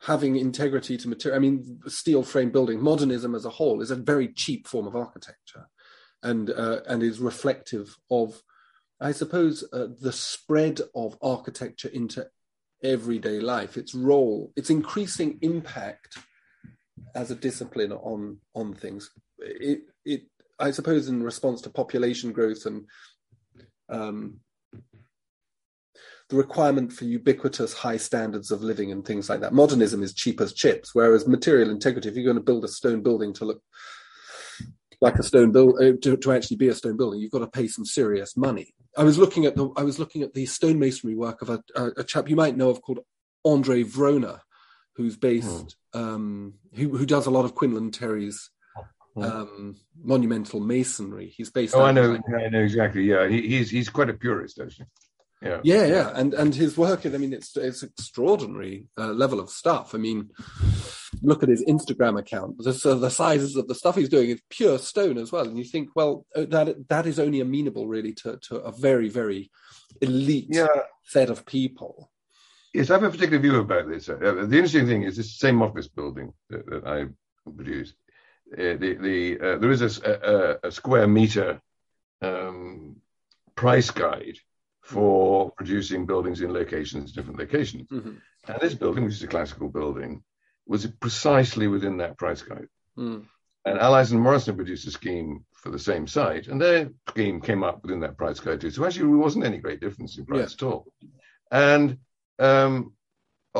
[0.01, 3.95] having integrity to material, I mean, steel frame building, modernism as a whole is a
[3.95, 5.67] very cheap form of architecture
[6.23, 8.41] and, uh, and is reflective of,
[8.99, 12.27] I suppose, uh, the spread of architecture into
[12.83, 16.17] everyday life, its role, its increasing impact
[17.15, 19.09] as a discipline on, on things.
[19.39, 20.23] It, it
[20.59, 22.85] I suppose in response to population growth and
[23.89, 24.39] um,
[26.29, 29.53] the requirement for ubiquitous high standards of living and things like that.
[29.53, 33.01] Modernism is cheap as chips, whereas material integrity, if you're going to build a stone
[33.01, 33.61] building to look
[34.99, 37.47] like a stone build uh, to, to, actually be a stone building, you've got to
[37.47, 38.73] pay some serious money.
[38.97, 41.85] I was looking at the I was looking at the stonemasonry work of a, a,
[41.97, 42.99] a chap you might know of called
[43.45, 44.39] Andre Vrona,
[44.95, 45.99] who's based hmm.
[45.99, 48.49] um, who who does a lot of Quinlan Terry's
[49.23, 51.33] um, monumental masonry.
[51.35, 51.75] He's based.
[51.75, 52.17] Oh, I know.
[52.37, 53.03] I know exactly.
[53.03, 54.87] Yeah, he, he's he's quite a purist, actually.
[55.41, 55.59] Yeah.
[55.63, 57.05] yeah, yeah, and and his work.
[57.05, 59.93] I mean, it's it's extraordinary uh, level of stuff.
[59.93, 60.31] I mean,
[61.21, 62.57] look at his Instagram account.
[62.57, 65.47] The, so the sizes of the stuff he's doing is pure stone as well.
[65.47, 69.09] And you think, well, uh, that that is only amenable really to to a very
[69.09, 69.51] very
[70.01, 70.67] elite yeah.
[71.03, 72.11] set of people.
[72.73, 74.09] Yes, I have a particular view about this.
[74.09, 77.05] Uh, the interesting thing is this same office building that, that I
[77.49, 77.95] produced
[78.53, 81.61] uh, the, the uh, there is a, a, a square meter
[82.21, 82.97] um,
[83.55, 84.37] price guide
[84.81, 87.89] for producing buildings in locations, different locations.
[87.89, 88.13] Mm-hmm.
[88.47, 90.23] And this building, which is a classical building,
[90.65, 92.69] was precisely within that price guide.
[92.97, 93.25] Mm.
[93.65, 97.63] And Allies and Morrison produced a scheme for the same site, and their scheme came
[97.63, 98.71] up within that price guide too.
[98.71, 100.67] So actually, there wasn't any great difference in price yeah.
[100.67, 100.85] at all.
[101.51, 101.97] And
[102.39, 102.93] um,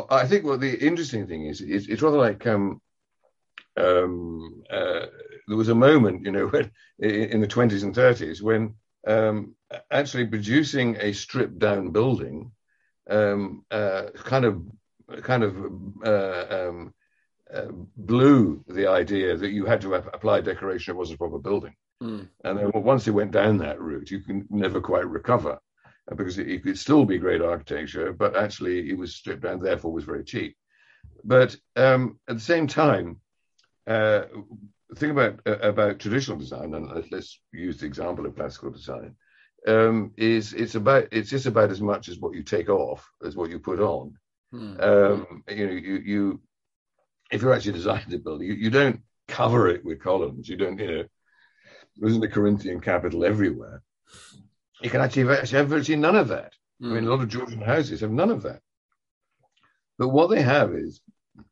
[0.10, 2.82] I think what the interesting thing is, is it's rather like um,
[3.78, 5.06] um, uh,
[5.48, 8.76] there was a moment, you know, when, in the 20s and 30s when
[9.08, 9.56] um,
[9.92, 12.52] actually producing a stripped down building
[13.10, 14.62] um, uh, kind of
[15.22, 15.56] kind of
[16.06, 16.94] uh, um,
[17.54, 21.74] uh, blew the idea that you had to apply decoration it wasn't a proper building.
[22.04, 22.28] Mm.
[22.44, 25.60] And then once it went down that route, you can never quite recover
[26.12, 29.62] uh, because it, it, could still be great architecture, but actually it was stripped down,
[29.62, 30.58] therefore was very cheap.
[31.24, 33.22] But um, at the same time,
[33.88, 34.24] uh,
[34.90, 39.16] the thing about uh, about traditional design, and let's use the example of classical design,
[39.68, 43.36] um, is it's about it's just about as much as what you take off as
[43.36, 44.14] what you put on.
[44.52, 44.80] Hmm.
[44.80, 46.42] Um, you know, you you
[47.32, 50.48] if you're actually designing a building, you, you don't cover it with columns.
[50.48, 51.04] You don't, you know,
[51.98, 53.84] there isn't a Corinthian capital everywhere.
[54.82, 56.54] You can actually have, actually have virtually none of that.
[56.82, 58.62] I mean, a lot of Georgian houses have none of that.
[59.98, 61.02] But what they have is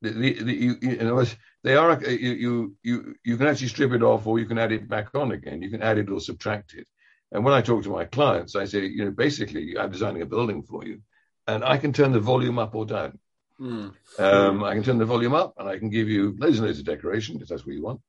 [0.02, 3.68] the, the, the, you, in other words, they are you, you you you can actually
[3.68, 5.62] strip it off or you can add it back on again.
[5.62, 6.88] You can add it or subtract it.
[7.32, 10.28] And when I talk to my clients, I say, you know, basically, I'm designing a
[10.28, 11.02] building for you,
[11.48, 13.20] and I can turn the volume up or down.
[13.60, 13.94] Mm.
[14.20, 16.80] Um, I can turn the volume up, and I can give you loads and loads
[16.80, 18.02] of decoration if that's what you want,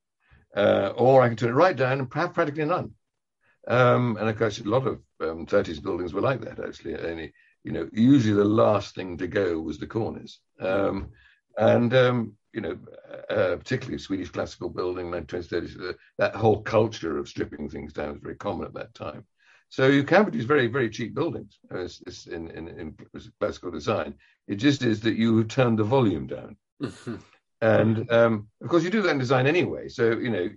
[0.56, 2.92] uh, or I can turn it right down and have practically none.
[3.68, 6.96] Um, and of course, a lot of um, 30s buildings were like that actually.
[6.96, 7.32] Only,
[7.64, 10.40] you know, usually the last thing to go was the corners.
[10.60, 11.10] Um,
[11.56, 12.78] and um, you know,
[13.28, 18.22] uh, particularly Swedish classical building, 1930s, uh, that whole culture of stripping things down was
[18.22, 19.24] very common at that time.
[19.68, 21.86] So you can produce very, very cheap buildings uh,
[22.32, 22.96] in, in, in,
[23.40, 24.14] classical design.
[24.46, 26.56] It just is that you turn the volume down.
[26.82, 27.16] Mm-hmm.
[27.62, 29.88] And um, of course, you do that in design anyway.
[29.88, 30.50] So, you know,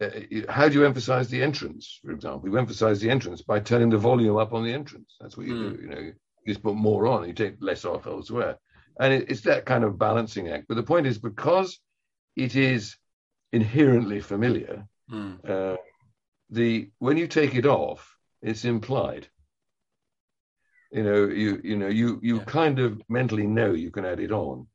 [0.00, 0.10] uh,
[0.48, 2.48] how do you emphasize the entrance, for example?
[2.48, 5.16] You emphasize the entrance by turning the volume up on the entrance.
[5.20, 5.76] That's what you mm.
[5.76, 5.82] do.
[5.82, 6.14] You know, you
[6.46, 8.56] just put more on, you take less off elsewhere.
[8.98, 10.66] And it, it's that kind of balancing act.
[10.68, 11.78] But the point is, because
[12.34, 12.96] it is
[13.52, 15.48] inherently familiar, mm.
[15.48, 15.76] uh,
[16.50, 19.28] the when you take it off, it's implied.
[20.92, 22.44] You know, you you know, you you yeah.
[22.44, 24.66] kind of mentally know you can add it on.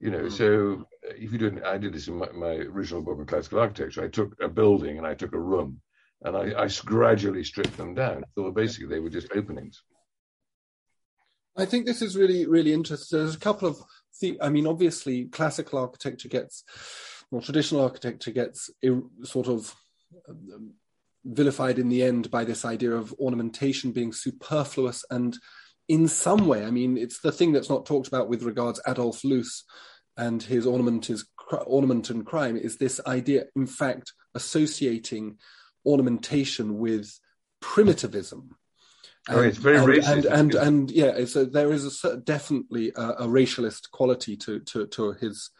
[0.00, 0.32] You know, mm.
[0.32, 3.58] so uh, if you didn't, I did this in my, my, original book on classical
[3.58, 4.04] architecture.
[4.04, 5.80] I took a building and I took a room,
[6.22, 8.24] and I, I gradually stripped them down.
[8.36, 9.82] So basically, they were just openings.
[11.58, 13.18] I think this is really, really interesting.
[13.18, 13.78] There's a couple of,
[14.20, 16.64] the, I mean, obviously, classical architecture gets,
[17.30, 18.70] or traditional architecture gets
[19.24, 19.74] sort of
[20.28, 20.74] um,
[21.24, 25.36] vilified in the end by this idea of ornamentation being superfluous and
[25.88, 29.24] in some way, I mean, it's the thing that's not talked about with regards Adolf
[29.24, 29.64] Loos
[30.16, 31.26] and his ornament is
[31.66, 35.38] ornament and crime is this idea, in fact, associating
[35.86, 37.18] ornamentation with
[37.60, 38.56] primitivism.
[39.28, 40.12] And, oh, it's very and, racist.
[40.12, 44.86] And, and, and, yeah, so there is a definitely a, a, racialist quality to to,
[44.86, 45.50] to his.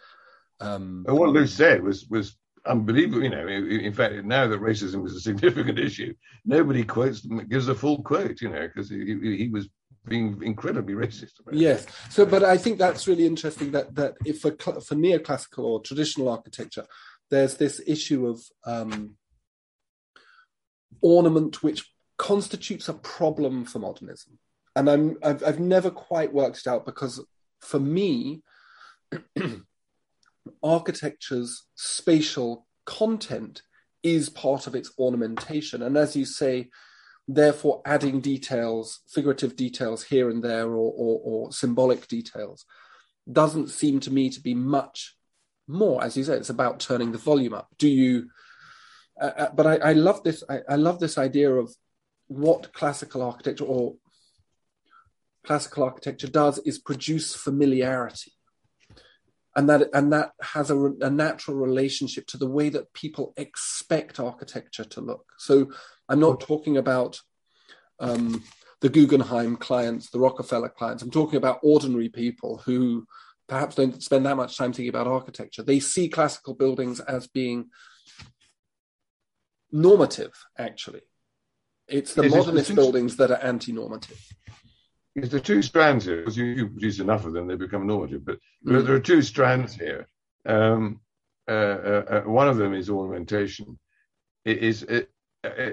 [0.61, 2.35] Um, what Loos said was was
[2.67, 3.23] unbelievable.
[3.23, 6.15] You know, in fact, now that racism is a significant issue,
[6.47, 8.41] nobody quotes gives a full quote.
[8.41, 9.69] You know, because he, he was
[10.07, 11.33] being incredibly racist.
[11.53, 11.87] yes.
[12.09, 16.31] So, but I think that's really interesting that that if for for neoclassical or traditional
[16.31, 16.87] architecture,
[17.31, 19.17] there's this issue of um,
[21.03, 21.85] ornament which
[22.19, 24.39] constitutes a problem for modernism,
[24.77, 27.25] and I'm I've, I've never quite worked it out because
[27.61, 28.43] for me.
[30.63, 33.63] architecture's spatial content
[34.03, 35.83] is part of its ornamentation.
[35.83, 36.71] And as you say,
[37.27, 42.65] therefore adding details, figurative details here and there, or, or, or, symbolic details,
[43.31, 45.17] doesn't seem to me to be much
[45.67, 46.03] more.
[46.03, 47.69] As you say, it's about turning the volume up.
[47.79, 48.31] Do you?
[49.21, 50.43] Uh, uh but I, I, love this.
[50.49, 51.75] I, I love this idea of
[52.29, 53.97] what classical architecture or
[55.45, 58.33] classical architecture does is produce familiarity
[59.59, 64.21] and that and that has a, a, natural relationship to the way that people expect
[64.21, 65.25] architecture to look.
[65.37, 65.73] So
[66.09, 67.21] I'm not talking about
[67.99, 68.45] um,
[68.81, 71.03] the Guggenheim clients, the Rockefeller clients.
[71.03, 73.05] I'm talking about ordinary people who
[73.49, 75.65] perhaps don't spend that much time thinking about architecture.
[75.65, 77.71] They see classical buildings as being
[79.73, 81.03] normative, actually.
[81.89, 84.21] It's the modernist buildings that are anti-normative
[85.23, 88.25] is the two strands here because you, you, produce enough of them they become normative
[88.25, 88.85] but mm.
[88.85, 90.07] there are two strands here
[90.47, 91.01] um,
[91.49, 93.79] uh, uh, uh, one of them is ornamentation
[94.45, 95.11] it is it,
[95.45, 95.71] uh, uh,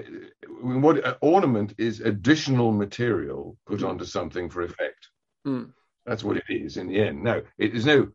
[0.60, 3.88] what uh, ornament is additional material put mm.
[3.88, 5.08] onto something for effect
[5.46, 5.70] mm.
[6.04, 8.08] that's what it is in the end now it is no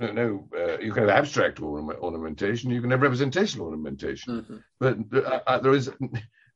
[0.00, 0.46] no,
[0.82, 4.56] you can have abstract ornamentation you can have representational ornamentation mm-hmm.
[4.78, 5.90] but there is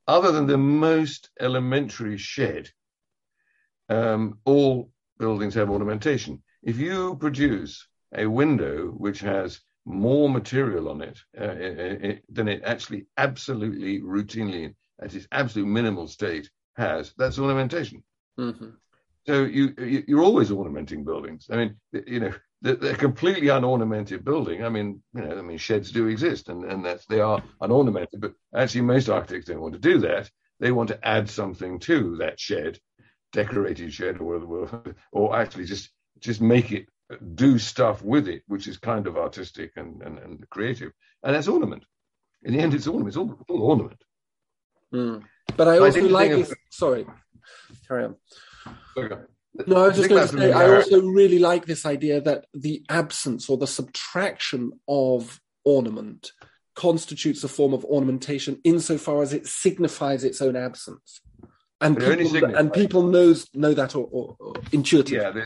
[0.06, 2.70] other than the most elementary shed
[3.88, 6.42] um, all buildings have ornamentation.
[6.62, 12.48] If you produce a window which has more material on it, uh, it, it than
[12.48, 18.02] it actually absolutely routinely at its absolute minimal state has, that's ornamentation.
[18.38, 18.70] Mm-hmm.
[19.26, 19.74] So you,
[20.06, 21.48] you are always ornamenting buildings.
[21.50, 21.76] I mean,
[22.06, 22.32] you know,
[22.74, 24.64] the, completely unornamented building.
[24.64, 28.20] I mean, you know, I mean, sheds do exist, and and that they are unornamented.
[28.20, 30.30] But actually, most architects don't want to do that.
[30.58, 32.78] They want to add something to that shed
[33.32, 35.90] decorated shed or or actually just
[36.20, 36.86] just make it
[37.34, 40.92] do stuff with it, which is kind of artistic and, and, and creative.
[41.22, 41.84] And that's ornament.
[42.42, 43.08] In the end, it's ornament.
[43.08, 44.02] It's all, all ornament.
[44.92, 45.22] Mm.
[45.56, 46.30] But I also I like.
[46.32, 47.06] Of, sorry,
[47.86, 48.16] carry on.
[48.96, 49.20] Okay.
[49.66, 52.84] No, I was just going to say, I also really like this idea that the
[52.88, 56.32] absence or the subtraction of ornament
[56.74, 61.20] constitutes a form of ornamentation insofar as it signifies its own absence
[61.80, 65.18] and people, and people knows know that or, or, or intuitively.
[65.18, 65.44] Yeah,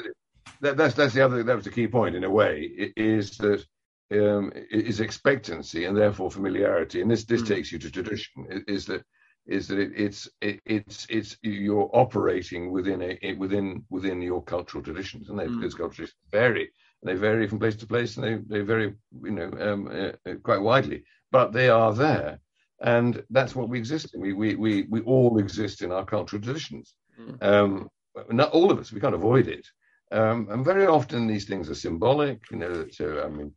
[0.60, 1.42] that, that's that's the other.
[1.42, 2.92] That was the key point in a way.
[2.96, 3.64] Is that
[4.12, 7.48] um, is expectancy and therefore familiarity, and this this mm.
[7.48, 8.64] takes you to tradition.
[8.68, 9.02] Is that
[9.46, 14.82] is that it, it's it, it's it's you're operating within a within within your cultural
[14.82, 15.60] traditions, and they, mm.
[15.60, 16.70] those cultural traditions vary.
[17.02, 20.34] And they vary from place to place, and they they vary you know um, uh,
[20.42, 22.40] quite widely, but they are there
[22.80, 24.20] and that's what we exist in.
[24.20, 26.94] We we we, we all exist in our cultural traditions.
[27.20, 27.42] Mm.
[27.42, 27.88] Um,
[28.30, 28.92] not all of us.
[28.92, 29.66] We can't avoid it.
[30.12, 32.40] Um, and very often these things are symbolic.
[32.50, 33.52] You know, so I mean,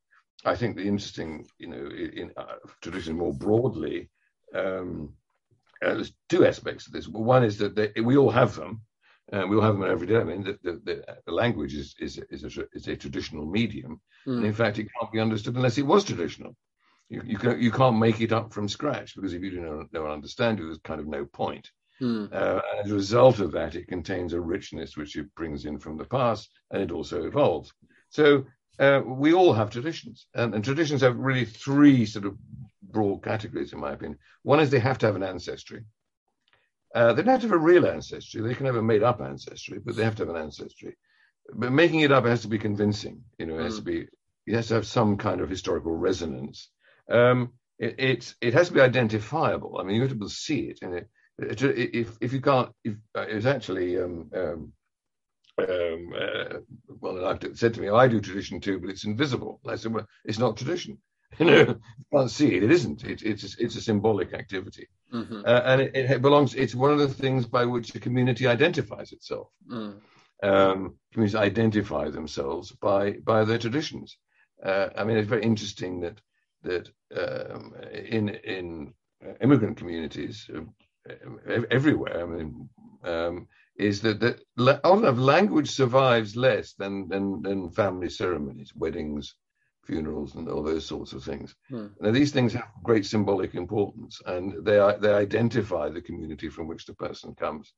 [0.45, 4.09] I think the interesting, you know, in uh, tradition more broadly,
[4.53, 5.13] um,
[5.83, 7.07] uh, there's two aspects of this.
[7.07, 8.81] One is that they, we all have them,
[9.31, 10.17] and we all have them every day.
[10.17, 14.37] I mean, the, the, the language is is is a, is a traditional medium, mm.
[14.37, 16.55] and in fact, it can't be understood unless it was traditional.
[17.09, 20.09] You you, can, you can't make it up from scratch because if you don't, don't
[20.09, 21.69] understand it, there's kind of no point.
[22.01, 22.33] Mm.
[22.33, 25.97] Uh, as a result of that, it contains a richness which it brings in from
[25.97, 27.71] the past, and it also evolves.
[28.09, 28.45] So
[28.79, 32.37] uh, we all have traditions, and, and, traditions have really three sort of
[32.93, 34.19] broad categories, in my opinion.
[34.43, 35.83] One is they have to have an ancestry.
[36.95, 38.41] Uh, they don't have to have a real ancestry.
[38.41, 40.95] They can have a made-up ancestry, but they have to have an ancestry.
[41.51, 43.23] But making it up has to be convincing.
[43.39, 43.77] You know, it has mm.
[43.77, 44.07] to be.
[44.45, 46.69] It has to have some kind of historical resonance.
[47.09, 49.77] Um, it, it, it has to be identifiable.
[49.79, 51.07] I mean, you have to be able to see it, and it,
[51.39, 54.73] if if you can't, if, uh, it's actually um, um,
[55.57, 56.57] um, uh,
[56.99, 59.59] well, I've said to me, I do tradition too, but it's invisible.
[59.67, 60.99] I said, well, it's not tradition.
[61.39, 62.63] You know, you can't see it.
[62.63, 63.03] It isn't.
[63.03, 65.41] It, it's a, it's a symbolic activity, mm-hmm.
[65.45, 66.53] uh, and it, it, belongs.
[66.55, 69.49] It's one of the things by which the community identifies itself.
[69.69, 69.95] Mm.
[70.43, 74.17] Um, communities identify themselves by by their traditions.
[74.63, 76.21] Uh, I mean, it's very interesting that
[76.63, 78.93] that um, in in
[79.41, 82.21] immigrant communities uh, everywhere.
[82.21, 82.69] I mean,
[83.03, 84.39] um, is that that
[84.83, 89.35] often language survives less than than than family ceremonies, weddings,
[89.85, 91.55] funerals, and all those sorts of things.
[91.69, 91.87] Hmm.
[91.99, 96.67] Now, these things have great symbolic importance, and they are, they identify the community from
[96.67, 97.73] which the person comes.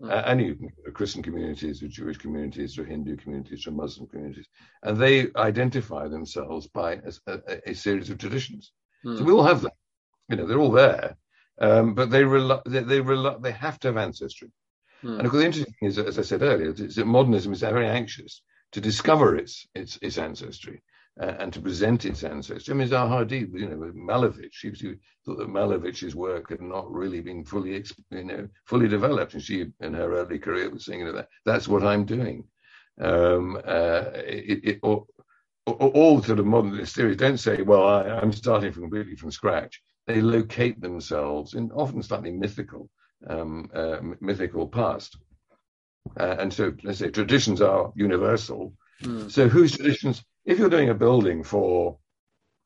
[0.00, 0.10] Hmm.
[0.10, 4.48] Uh, and you Christian communities, or Jewish communities, or Hindu communities, or Muslim communities,
[4.82, 8.72] and they identify themselves by a, a, a series of traditions.
[9.04, 9.16] Hmm.
[9.16, 9.72] So we all have them.
[10.28, 11.16] You know, they're all there,
[11.60, 14.50] um, but they, rel- they, they, rel- they have to have ancestry.
[15.02, 15.18] Hmm.
[15.18, 17.60] And of course, the interesting thing is, as I said earlier, is that modernism is
[17.60, 18.42] very anxious
[18.72, 20.82] to discover its its, its ancestry
[21.20, 22.72] uh, and to present its ancestry.
[22.72, 24.94] I mean, Zaha Hadid, you know, with Malevich, she, she,
[25.24, 29.66] thought that Malevich's work had not really been fully, you know, fully developed, and she,
[29.80, 32.44] in her early career, was saying, you know, that that's what I'm doing.
[33.00, 35.06] Um, uh, it, it, or,
[35.66, 39.80] all sort of modernist theories don't say, well, I, am starting from completely from scratch.
[40.08, 42.90] They locate themselves in often slightly mythical
[43.28, 45.16] um, uh, mythical past.
[46.18, 48.74] Uh, and so, let's say traditions are universal.
[49.04, 49.30] Mm.
[49.30, 50.24] So, whose traditions?
[50.44, 51.98] If you're doing a building for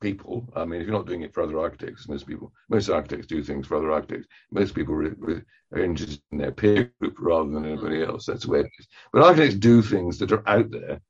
[0.00, 3.26] people, I mean, if you're not doing it for other architects, most people, most architects
[3.26, 4.26] do things for other architects.
[4.50, 8.26] Most people are interested in their peer group rather than anybody else.
[8.26, 8.88] That's the way it is.
[9.12, 11.00] But architects do things that are out there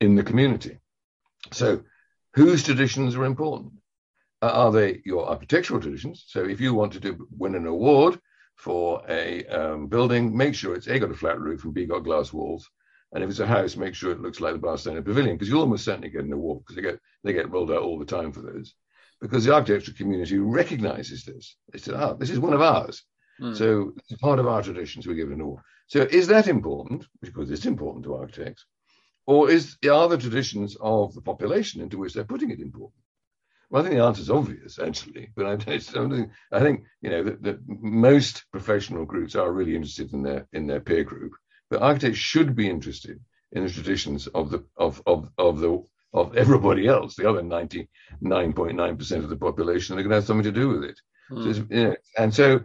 [0.00, 0.78] in the community.
[1.52, 1.82] So,
[2.34, 3.72] whose traditions are important?
[4.42, 6.24] Uh, are they your architectural traditions?
[6.26, 8.20] So, if you want to do, win an award,
[8.56, 12.00] for a um, building, make sure it's A, got a flat roof and B, got
[12.00, 12.68] glass walls.
[13.12, 15.60] And if it's a house, make sure it looks like the Barcelona Pavilion, because you'll
[15.60, 18.32] almost certainly get an award because they get they get rolled out all the time
[18.32, 18.74] for those.
[19.20, 21.56] Because the architectural community recognizes this.
[21.72, 23.02] They said, ah, this is one of ours.
[23.40, 23.56] Mm.
[23.56, 25.62] So it's part of our traditions, we give it an award.
[25.86, 27.06] So is that important?
[27.22, 28.66] Because it's important to architects.
[29.26, 33.02] Or is are the traditions of the population into which they're putting it important?
[33.68, 35.30] Well, I think the answer is obvious, actually.
[35.34, 35.74] But I,
[36.52, 40.66] I think you know that, that, most professional groups are really interested in their in
[40.68, 41.32] their peer group.
[41.70, 43.20] But architects should be interested
[43.52, 47.88] in the traditions of the of of of the of everybody else, the other ninety
[48.20, 49.96] nine point nine percent of the population.
[49.96, 51.00] They're going to have something to do with it.
[51.30, 51.54] Mm.
[51.54, 52.60] So, you know, and so,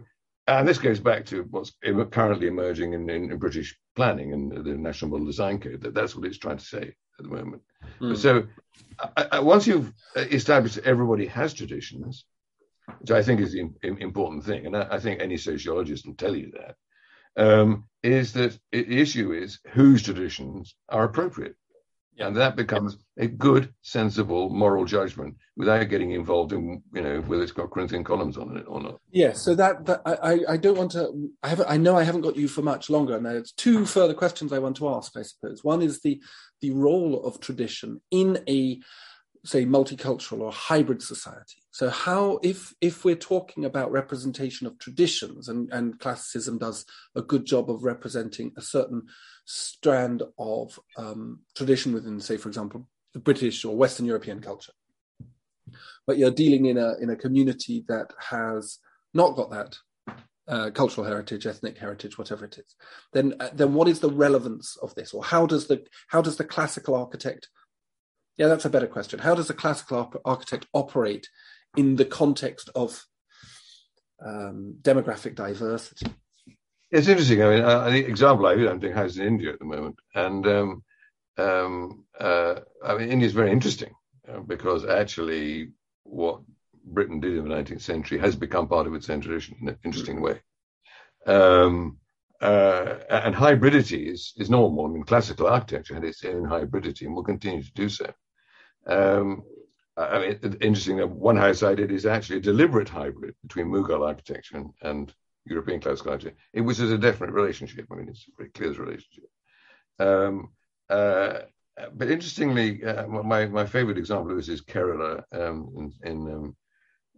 [0.46, 1.72] and this goes back to what's
[2.10, 5.82] currently emerging in, in, in British planning and the National Model Design Code.
[5.82, 7.62] That that's what it's trying to say at the moment.
[8.00, 8.16] Mm.
[8.16, 8.46] So
[9.16, 12.24] I, I, once you've established that everybody has traditions,
[13.00, 16.34] which I think is the important thing, and I, I, think any sociologist will tell
[16.34, 16.76] you that,
[17.36, 21.56] um, is that the issue is whose traditions are appropriate.
[22.14, 22.26] Yeah.
[22.26, 27.42] And that becomes a good, sensible moral judgment without getting involved in, you know, whether
[27.42, 29.00] it's got Corinthian columns on it or not.
[29.10, 29.32] Yeah.
[29.32, 31.30] So that, that I, I don't want to.
[31.42, 34.12] I have I know I haven't got you for much longer, and there's two further
[34.12, 35.16] questions I want to ask.
[35.16, 36.20] I suppose one is the
[36.60, 38.78] the role of tradition in a
[39.44, 41.62] say multicultural or hybrid society.
[41.70, 46.84] So how if if we're talking about representation of traditions and and classicism does
[47.16, 49.02] a good job of representing a certain
[49.44, 54.72] strand of um, tradition within say for example the british or western european culture.
[56.06, 58.78] But you're dealing in a in a community that has
[59.12, 59.76] not got that
[60.48, 62.74] uh, cultural heritage, ethnic heritage, whatever it is,
[63.12, 66.36] then uh, then what is the relevance of this, or how does the how does
[66.36, 67.48] the classical architect
[68.42, 69.20] yeah, that's a better question.
[69.20, 71.28] How does a classical architect operate
[71.76, 73.06] in the context of
[74.20, 76.06] um, demographic diversity?
[76.90, 77.40] It's interesting.
[77.40, 80.44] I mean, uh, the example I am doing house in India at the moment, and
[80.48, 80.82] um,
[81.38, 83.94] um, uh, I mean, India is very interesting
[84.28, 85.70] uh, because actually,
[86.02, 86.40] what
[86.84, 89.78] Britain did in the 19th century has become part of its own tradition in an
[89.84, 90.40] interesting way.
[91.26, 91.98] Um,
[92.40, 94.86] uh, and hybridity is, is normal.
[94.86, 98.12] I mean, classical architecture had its own hybridity and will continue to do so.
[98.86, 99.42] Um,
[99.96, 104.06] I mean, interesting that one house I did is actually a deliberate hybrid between Mughal
[104.06, 105.14] architecture and, and
[105.44, 106.38] European classical architecture.
[106.52, 107.86] It was a definite relationship.
[107.90, 109.28] I mean, it's a very clear relationship.
[109.98, 110.50] Um,
[110.88, 111.40] uh,
[111.94, 116.56] but interestingly, uh, my, my favorite example of this is Kerala um, in, in um,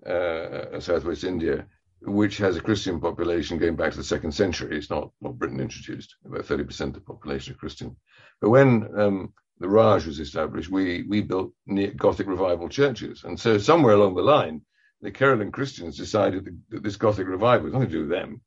[0.06, 1.66] uh, southwest India,
[2.02, 4.76] which has a Christian population going back to the second century.
[4.76, 6.16] It's not what Britain introduced.
[6.24, 7.96] About 30% of the population are Christian.
[8.40, 9.32] But when um,
[9.64, 11.52] the Raj was established, we, we built
[11.96, 13.24] Gothic revival churches.
[13.24, 14.60] And so somewhere along the line,
[15.00, 18.42] the Kerala Christians decided that this Gothic revival, nothing to do with them,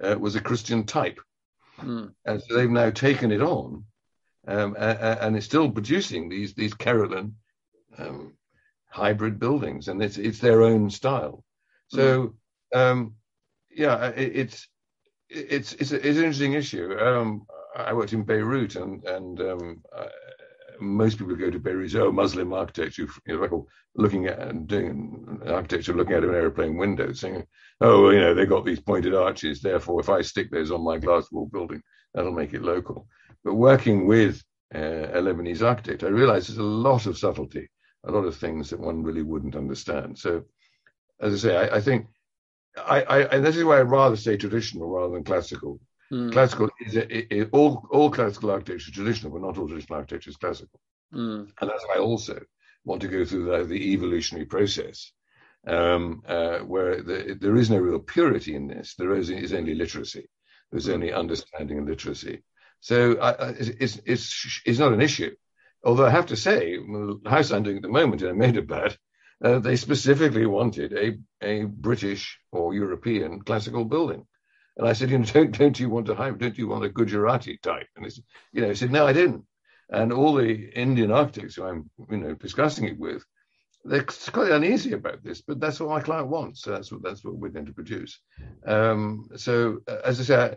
[0.00, 1.20] uh, was a Christian type.
[1.80, 2.14] Mm.
[2.24, 3.84] And so they've now taken it on
[4.46, 7.30] um, and it's still producing these these Kerala
[7.98, 8.34] um,
[8.88, 11.44] hybrid buildings, and it's it's their own style.
[11.88, 12.34] So
[12.74, 13.14] um,
[13.70, 14.68] yeah, it, it's
[15.28, 16.96] it's it's, a, it's, an interesting issue.
[16.98, 17.46] Um,
[17.76, 19.82] I worked in Beirut, and and um,
[20.80, 25.94] most people go to Beirut, oh, Muslim architecture, you know, looking at and doing architecture,
[25.94, 27.44] looking at an aeroplane window, saying,
[27.80, 30.84] oh, well, you know, they got these pointed arches, therefore, if I stick those on
[30.84, 31.82] my glass wall building,
[32.14, 33.06] that'll make it local.
[33.44, 34.42] But working with
[34.74, 37.68] uh, a Lebanese architect, I realized there's a lot of subtlety,
[38.04, 40.18] a lot of things that one really wouldn't understand.
[40.18, 40.44] So,
[41.20, 42.06] as I say, I, I think,
[42.76, 45.80] I, I, and this is why I'd rather say traditional rather than classical.
[46.12, 46.32] Mm.
[46.32, 50.30] Classical is a, it, all all classical architecture is traditional, but not all traditional architecture
[50.30, 50.80] is classical.
[51.14, 51.50] Mm.
[51.60, 52.40] And that's why I also
[52.84, 55.12] want to go through the, the evolutionary process,
[55.66, 58.94] um, uh, where the, there is no real purity in this.
[58.96, 60.28] There is, is only literacy.
[60.70, 60.94] There's mm.
[60.94, 62.42] only understanding and literacy.
[62.80, 65.34] So I, it's, it's, it's not an issue.
[65.84, 68.96] Although I have to say, the house I'm doing at the moment in Ahmedabad,
[69.44, 74.26] uh, they specifically wanted a, a British or European classical building.
[74.80, 77.58] And I said, you know, don't, don't you want a don't you want a Gujarati
[77.58, 77.86] type?
[77.96, 79.44] And he said, you know, he said, no, I didn't.
[79.90, 83.22] And all the Indian architects who I'm, you know, discussing it with,
[83.84, 86.62] they're quite uneasy about this, but that's what my client wants.
[86.62, 88.20] So that's what that's what we're going to produce.
[88.66, 90.56] Um, so uh, as I say,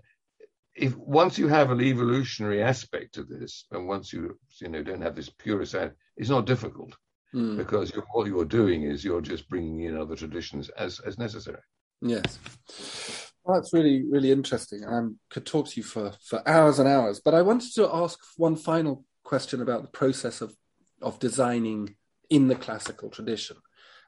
[0.73, 5.01] if once you have an evolutionary aspect to this, and once you you know don't
[5.01, 6.95] have this purist side, it's not difficult
[7.35, 7.57] mm.
[7.57, 11.63] because you're, all you're doing is you're just bringing in other traditions as as necessary.
[12.01, 13.32] Yes.
[13.43, 14.85] Well, that's really really interesting.
[14.85, 18.19] I could talk to you for for hours and hours, but I wanted to ask
[18.37, 20.55] one final question about the process of
[21.01, 21.95] of designing
[22.29, 23.57] in the classical tradition,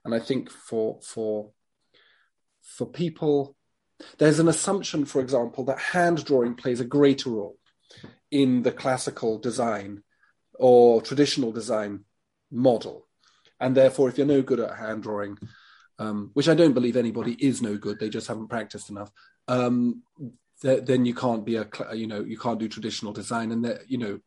[0.06, 1.52] and I think for for
[2.62, 3.56] for people
[4.18, 7.58] there's an assumption, for example, that hand drawing plays a greater role
[8.32, 10.04] in the classical design
[10.54, 12.04] or traditional design
[12.52, 13.08] model.
[13.60, 15.38] And therefore, if you're no good at hand drawing,
[16.00, 19.12] um, which I don't believe anybody is no good, they just haven't practiced enough,
[19.48, 20.04] um,
[20.62, 23.52] th- then you can't be a, you know, you can't do traditional design.
[23.52, 24.20] And that, you know,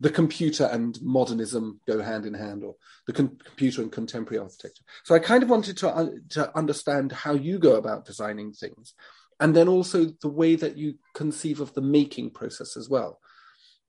[0.00, 4.84] the computer and modernism go hand in hand, or the computer and contemporary architecture.
[5.04, 8.94] So I kind of wanted to, uh, to understand how you go about designing things
[9.40, 13.18] and then also the way that you conceive of the making process as well.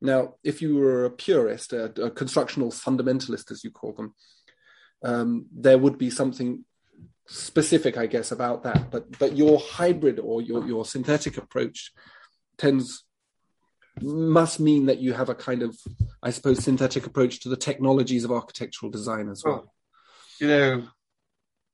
[0.01, 4.13] Now, if you were a purist, a, a constructional fundamentalist, as you call them,
[5.03, 6.65] um, there would be something
[7.27, 8.91] specific, I guess, about that.
[8.91, 11.91] But but your hybrid or your your synthetic approach
[12.57, 13.03] tends
[14.01, 15.77] must mean that you have a kind of,
[16.23, 19.55] I suppose, synthetic approach to the technologies of architectural design as well.
[19.55, 19.73] well
[20.39, 20.87] you know,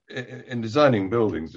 [0.10, 1.56] in, in designing buildings,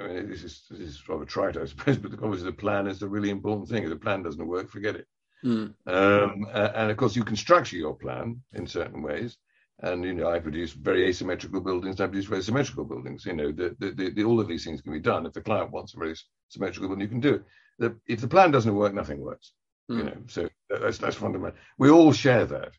[0.00, 2.98] I mean, this is, this is rather trite, I suppose, but obviously the plan is
[2.98, 3.82] the really important thing.
[3.82, 5.06] If the plan doesn't work, forget it.
[5.44, 5.74] Mm.
[5.86, 9.36] Um, and of course, you can structure your plan in certain ways.
[9.82, 12.00] And you know, I produce very asymmetrical buildings.
[12.00, 13.26] I produce very symmetrical buildings.
[13.26, 15.26] You know, the, the, the, all of these things can be done.
[15.26, 16.14] If the client wants a very
[16.48, 17.42] symmetrical building, you can do
[17.80, 17.92] it.
[18.06, 19.52] If the plan doesn't work, nothing works.
[19.90, 19.98] Mm.
[19.98, 21.58] You know, so that's that's fundamental.
[21.78, 22.72] We all share that.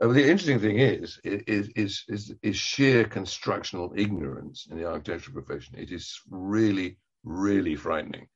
[0.00, 5.42] Uh, the interesting thing is, is, is, is, is sheer constructional ignorance in the architectural
[5.42, 5.76] profession.
[5.78, 8.26] It is really, really frightening.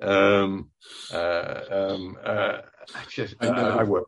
[0.00, 0.70] Um,
[1.12, 2.58] uh, um, uh,
[2.94, 4.06] I just, I, I, work,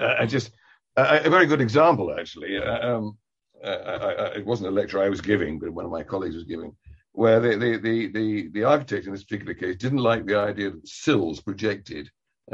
[0.00, 0.50] uh, I just,
[0.96, 2.58] a very good example actually.
[2.58, 3.18] Uh, um,
[3.62, 6.74] uh, it wasn't a lecture I was giving, but one of my colleagues was giving,
[7.12, 10.70] where the, the, the, the, the architect in this particular case didn't like the idea
[10.70, 12.10] that sills projected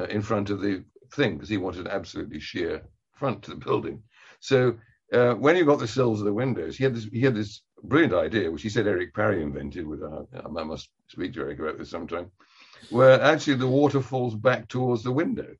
[0.08, 0.84] in front of the
[1.14, 2.82] thing because he wanted an absolutely sheer
[3.14, 4.02] front to the building.
[4.40, 4.76] So
[5.12, 7.62] uh, when you got the sills of the windows, he had this he had this
[7.82, 9.86] brilliant idea, which he said Eric Parry invented.
[9.86, 12.30] Uh, I must speak to Eric about this sometime,
[12.90, 15.54] where actually the water falls back towards the window.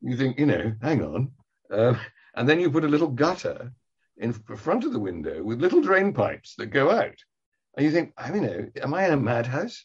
[0.00, 1.32] You think, you know, hang on,
[1.72, 1.94] uh,
[2.34, 3.72] and then you put a little gutter
[4.16, 7.18] in front of the window with little drain pipes that go out,
[7.76, 9.84] and you think, I mean, know, am I in a madhouse?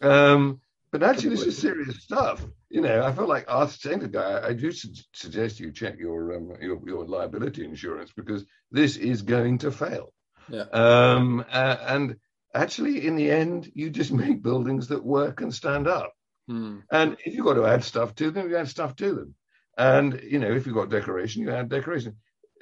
[0.00, 0.60] Um,
[0.92, 2.46] But actually, this is serious stuff.
[2.70, 6.36] You know, I felt like to the guy, I do su- suggest you check your,
[6.36, 10.12] um, your your liability insurance because this is going to fail.
[10.48, 10.66] Yeah.
[10.72, 12.16] Um, uh, and
[12.54, 16.12] actually, in the end, you just make buildings that work and stand up.
[16.46, 16.80] Hmm.
[16.90, 19.34] And if you've got to add stuff to them, you add stuff to them.
[19.78, 22.16] And you know, if you've got decoration, you add decoration.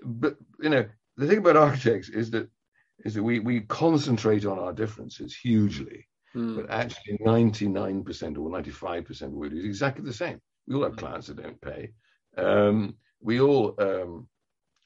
[0.04, 0.86] But you know,
[1.16, 2.48] the thing about architects is that
[3.04, 6.56] is that we we concentrate on our differences hugely, Hmm.
[6.56, 10.40] but actually 99% or 95% of what we do is exactly the same.
[10.66, 10.98] We all have Mm.
[10.98, 11.92] clients that don't pay.
[12.36, 14.28] Um, we all um,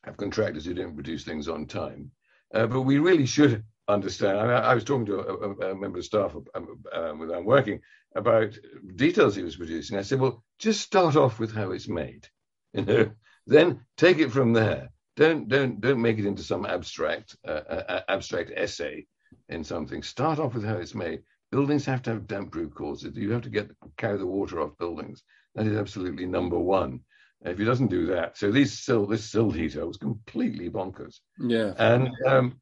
[0.04, 2.10] have contractors who don't produce things on time.
[2.54, 4.39] Uh, but we really should understand.
[4.39, 7.45] I, mean, I was talking to a, a, member of staff um, um, with I'm
[7.45, 7.80] working
[8.14, 8.59] about
[8.97, 9.99] details he was producing.
[9.99, 12.28] I said, well, just start off with how it's made,
[12.72, 13.11] you know,
[13.47, 14.91] then take it from there.
[15.16, 19.07] Don't don't don't make it into some abstract uh, uh, abstract essay
[19.49, 20.03] in something.
[20.03, 21.22] Start off with how it's made.
[21.53, 23.16] Buildings have to have damp-proof courses.
[23.16, 25.22] You have to get carry the water off buildings.
[25.55, 27.01] That is absolutely number one.
[27.45, 31.20] If he doesn't do that, so these still this still heater was completely bonkers.
[31.39, 31.72] Yeah.
[31.78, 32.61] And um,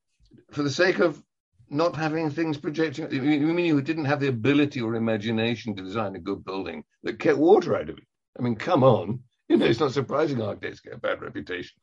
[0.50, 1.22] for the sake of
[1.70, 6.14] not having things projecting, you mean you didn't have the ability or imagination to design
[6.14, 8.04] a good building that kept water out of it?
[8.38, 9.20] I mean, come on.
[9.48, 11.76] You know, it's not surprising architects get a bad reputation.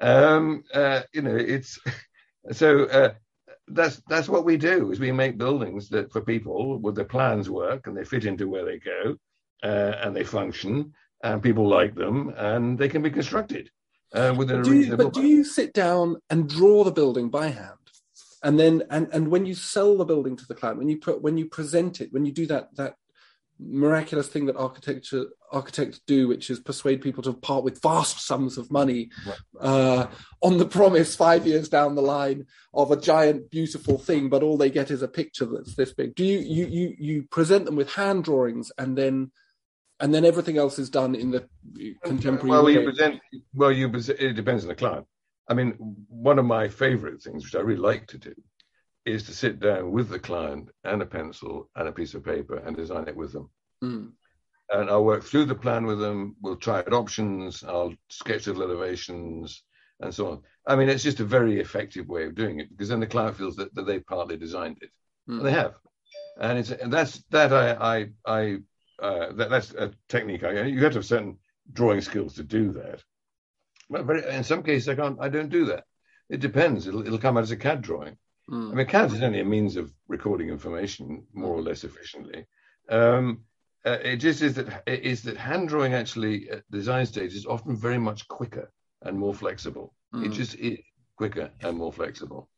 [0.00, 1.78] Um, uh, you know, it's
[2.52, 3.14] so uh,
[3.68, 7.48] that's that's what we do is we make buildings that for people with the plans
[7.48, 9.16] work and they fit into where they go
[9.62, 10.92] uh, and they function
[11.22, 13.70] and people like them and they can be constructed
[14.12, 15.04] uh, within a do you, reasonable.
[15.04, 17.78] but do you sit down and draw the building by hand
[18.44, 21.20] and then and and when you sell the building to the client when you put
[21.22, 22.94] when you present it when you do that that
[23.60, 28.58] miraculous thing that architecture architects do which is persuade people to part with vast sums
[28.58, 29.38] of money Right.
[29.60, 30.06] uh,
[30.42, 34.56] on the promise five years down the line of a giant beautiful thing but all
[34.56, 37.76] they get is a picture that's this big do you you you, you present them
[37.76, 39.30] with hand drawings and then
[40.00, 41.48] and then everything else is done in the
[42.02, 43.20] contemporary well, way you present.
[43.54, 45.06] Well, you present, it depends on the client.
[45.48, 45.72] I mean,
[46.08, 48.34] one of my favorite things, which I really like to do,
[49.04, 52.56] is to sit down with the client and a pencil and a piece of paper
[52.56, 53.50] and design it with them.
[53.82, 54.12] Mm.
[54.70, 56.36] And I'll work through the plan with them.
[56.40, 57.62] We'll try out options.
[57.62, 59.62] I'll sketch little elevations
[60.00, 60.42] and so on.
[60.66, 63.36] I mean, it's just a very effective way of doing it because then the client
[63.36, 64.90] feels that, that they've partly designed it,
[65.28, 65.38] Mm.
[65.38, 65.74] and they have.
[66.38, 68.58] And it's and that's that I I I
[69.00, 70.44] uh, that, that's a technique.
[70.44, 71.38] I, you have to have certain
[71.72, 73.02] drawing skills to do that.
[73.90, 75.18] But in some cases, I can't.
[75.20, 75.84] I don't do that.
[76.30, 76.86] It depends.
[76.86, 78.16] It'll, it'll come out as a CAD drawing.
[78.50, 78.72] Mm.
[78.72, 82.46] I mean, CAD is only a means of recording information more or less efficiently.
[82.88, 83.44] Um,
[83.86, 87.46] uh, it just is that it is that hand drawing actually at design stage is
[87.46, 88.70] often very much quicker
[89.02, 89.94] and more flexible.
[90.14, 90.32] It Mm.
[90.32, 90.78] just is
[91.16, 92.48] quicker and more flexible.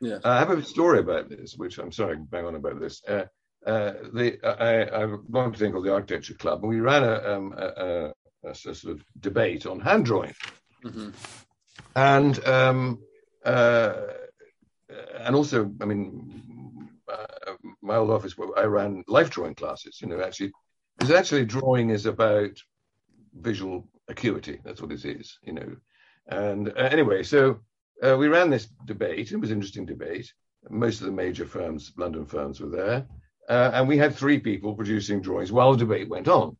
[0.00, 0.18] Yeah.
[0.24, 3.02] I have a story about this, which I'm sorry, bang on about this.
[3.06, 3.24] Uh,
[3.66, 7.02] uh, the, I, I belong to a thing called the Architecture Club, and we ran
[7.04, 8.12] a, um, a,
[8.44, 10.34] a, a sort of debate on hand drawing.
[10.84, 11.12] Mhm.
[11.96, 12.98] And um,
[13.44, 13.94] uh,
[15.18, 20.00] and also, I mean, uh, my old office, I ran life drawing classes.
[20.00, 20.52] You know, actually,
[20.98, 22.56] because actually drawing is about
[23.34, 24.60] visual acuity.
[24.64, 25.38] That's what it is.
[25.42, 25.76] You know,
[26.28, 27.60] and uh, anyway, so
[28.02, 29.32] uh, we ran this debate.
[29.32, 30.32] It was an interesting debate.
[30.68, 33.06] Most of the major firms, London firms, were there,
[33.48, 36.56] uh, and we had three people producing drawings while the debate went on.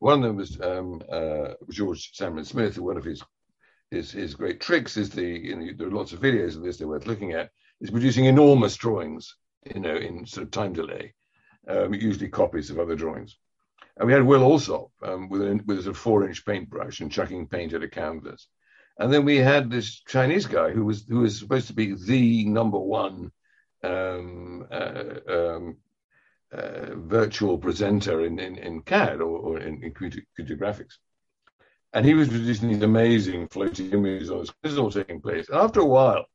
[0.00, 3.22] One of them was um, uh, George Saumarez Smith, who one of his
[3.90, 6.76] his his great tricks is the you know, there are lots of videos of this
[6.76, 9.36] they're worth looking at is producing enormous drawings
[9.74, 11.14] you know in sort of time delay.
[11.66, 13.36] Um, usually copies of other drawings.
[13.98, 17.00] And we had Will Alsop um, with a with a sort of four inch paintbrush
[17.00, 18.48] and chucking paint at a canvas.
[18.98, 22.44] And then we had this Chinese guy who was who was supposed to be the
[22.46, 23.32] number one
[23.82, 25.76] um, uh, um,
[26.52, 30.94] uh, virtual presenter in, in, in CAD or, or in, in computer, computer graphics
[31.92, 35.48] and he was producing these amazing floating images on this is all taking place.
[35.48, 36.26] And after a while,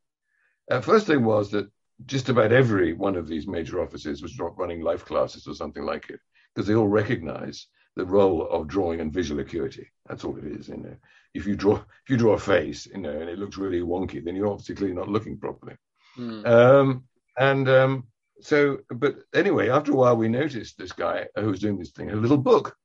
[0.71, 1.69] uh, first thing was that
[2.05, 6.09] just about every one of these major offices was running life classes or something like
[6.09, 6.19] it,
[6.53, 9.87] because they all recognize the role of drawing and visual acuity.
[10.07, 10.95] That's all it is, you know.
[11.35, 14.23] If you draw if you draw a face, you know, and it looks really wonky,
[14.23, 15.75] then you're obviously clearly not looking properly.
[16.17, 16.47] Mm.
[16.47, 17.03] Um,
[17.37, 18.07] and um,
[18.41, 22.11] so, but anyway, after a while, we noticed this guy who was doing this thing,
[22.11, 22.75] a little book.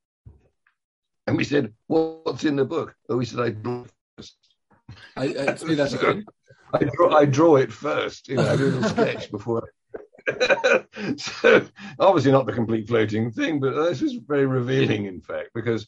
[1.27, 2.95] And we said, What's in the book?
[3.09, 4.37] Oh, he said, I draw it first.
[5.17, 6.25] I, I that again.
[6.73, 8.29] I draw, I draw it first.
[8.29, 9.63] You know, I do a little sketch before.
[10.27, 10.85] I...
[11.17, 11.67] so
[11.99, 15.85] obviously not the complete floating thing, but this is very revealing, in fact, because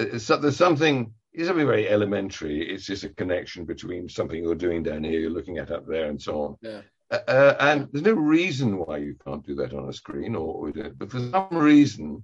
[0.00, 1.12] uh, it's, there's something.
[1.32, 2.66] It's something very elementary.
[2.66, 6.06] It's just a connection between something you're doing down here, you're looking at up there,
[6.06, 6.56] and so on.
[6.62, 6.80] Yeah.
[7.10, 10.72] Uh, uh, and there's no reason why you can't do that on a screen, or
[10.96, 12.22] but for some reason,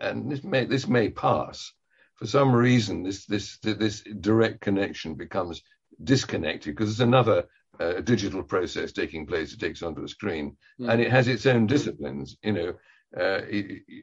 [0.00, 1.72] and this may this may pass.
[2.16, 5.62] For some reason, this this this direct connection becomes
[6.02, 7.44] disconnected because it's another
[7.78, 9.52] uh, digital process taking place.
[9.52, 10.90] It takes onto a screen, mm.
[10.90, 12.36] and it has its own disciplines.
[12.42, 12.68] You know,
[13.16, 13.40] uh,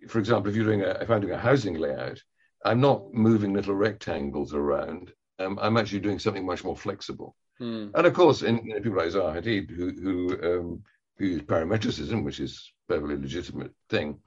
[0.07, 2.21] for example, if you're doing a if I'm doing a housing layout,
[2.63, 5.11] I'm not moving little rectangles around.
[5.39, 7.35] Um, I'm actually doing something much more flexible.
[7.61, 7.91] Mm.
[7.93, 10.83] And of course, in, in people like Zaha Hadid, who who um,
[11.17, 14.19] who use parametricism, which is a perfectly legitimate thing,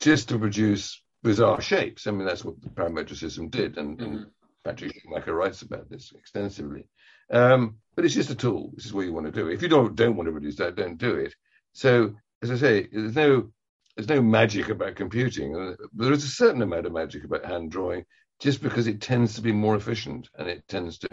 [0.00, 2.06] just to produce bizarre shapes.
[2.06, 4.16] I mean, that's what the parametricism did, and, mm-hmm.
[4.16, 4.26] and
[4.64, 6.86] Patrick Schumacher writes about this extensively.
[7.30, 8.72] Um, but it's just a tool.
[8.74, 9.48] This is what you want to do.
[9.48, 11.34] If you don't don't want to produce that, don't do it.
[11.72, 13.50] So, as I say, there's no
[13.96, 15.76] there's no magic about computing.
[15.92, 18.04] There is a certain amount of magic about hand drawing,
[18.40, 21.08] just because it tends to be more efficient and it tends to,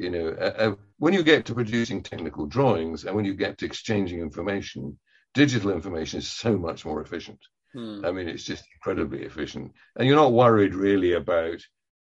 [0.00, 3.58] you know, uh, uh, when you get to producing technical drawings and when you get
[3.58, 4.98] to exchanging information,
[5.34, 7.38] digital information is so much more efficient.
[7.74, 8.02] Hmm.
[8.02, 11.60] I mean, it's just incredibly efficient, and you're not worried really about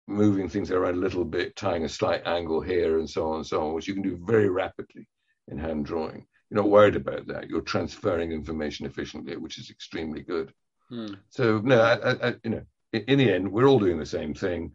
[0.07, 3.47] moving things around a little bit, tying a slight angle here, and so on and
[3.47, 5.07] so on, which you can do very rapidly
[5.47, 6.27] in hand drawing.
[6.49, 7.49] You're not worried about that.
[7.49, 10.53] You're transferring information efficiently, which is extremely good.
[10.89, 11.15] Hmm.
[11.29, 12.61] So no, I, I, you know,
[12.93, 14.73] in, in, the end, we're all doing the same thing.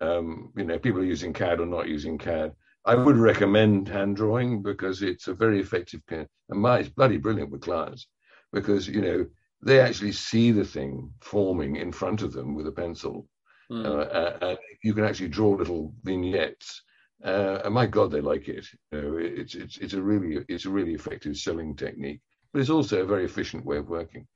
[0.00, 2.52] Um, you know, people are using CAD or not using CAD.
[2.84, 7.50] I would recommend hand drawing because it's a very effective, and my it's bloody brilliant
[7.50, 8.06] with clients
[8.52, 9.26] because you know
[9.62, 13.28] they actually see the thing forming in front of them with a pencil.
[13.70, 13.84] Mm.
[13.84, 16.82] Uh, and you can actually draw little vignettes.
[17.22, 18.66] Uh, and my God, they like it.
[18.92, 22.20] You know, it's it's it's a really it's a really effective selling technique,
[22.52, 24.26] but it's also a very efficient way of working.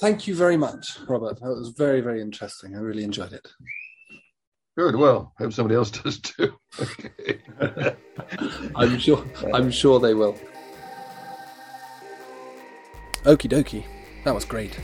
[0.00, 1.40] Thank you very much, Robert.
[1.40, 2.76] That was very very interesting.
[2.76, 3.46] I really enjoyed it.
[4.76, 4.94] Good.
[4.94, 6.52] Well, hope somebody else does too.
[6.80, 7.40] Okay.
[8.76, 9.24] I'm sure.
[9.52, 10.38] I'm sure they will.
[13.24, 13.84] Okie dokie.
[14.24, 14.78] That was great.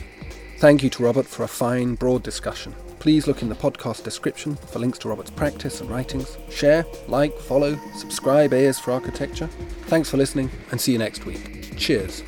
[0.59, 2.75] Thank you to Robert for a fine, broad discussion.
[2.99, 6.39] Please look in the podcast description for links to Robert's practice and writings.
[6.49, 9.47] Share, like, follow, subscribe A is for Architecture.
[9.89, 11.77] Thanks for listening and see you next week.
[11.77, 12.23] Cheers.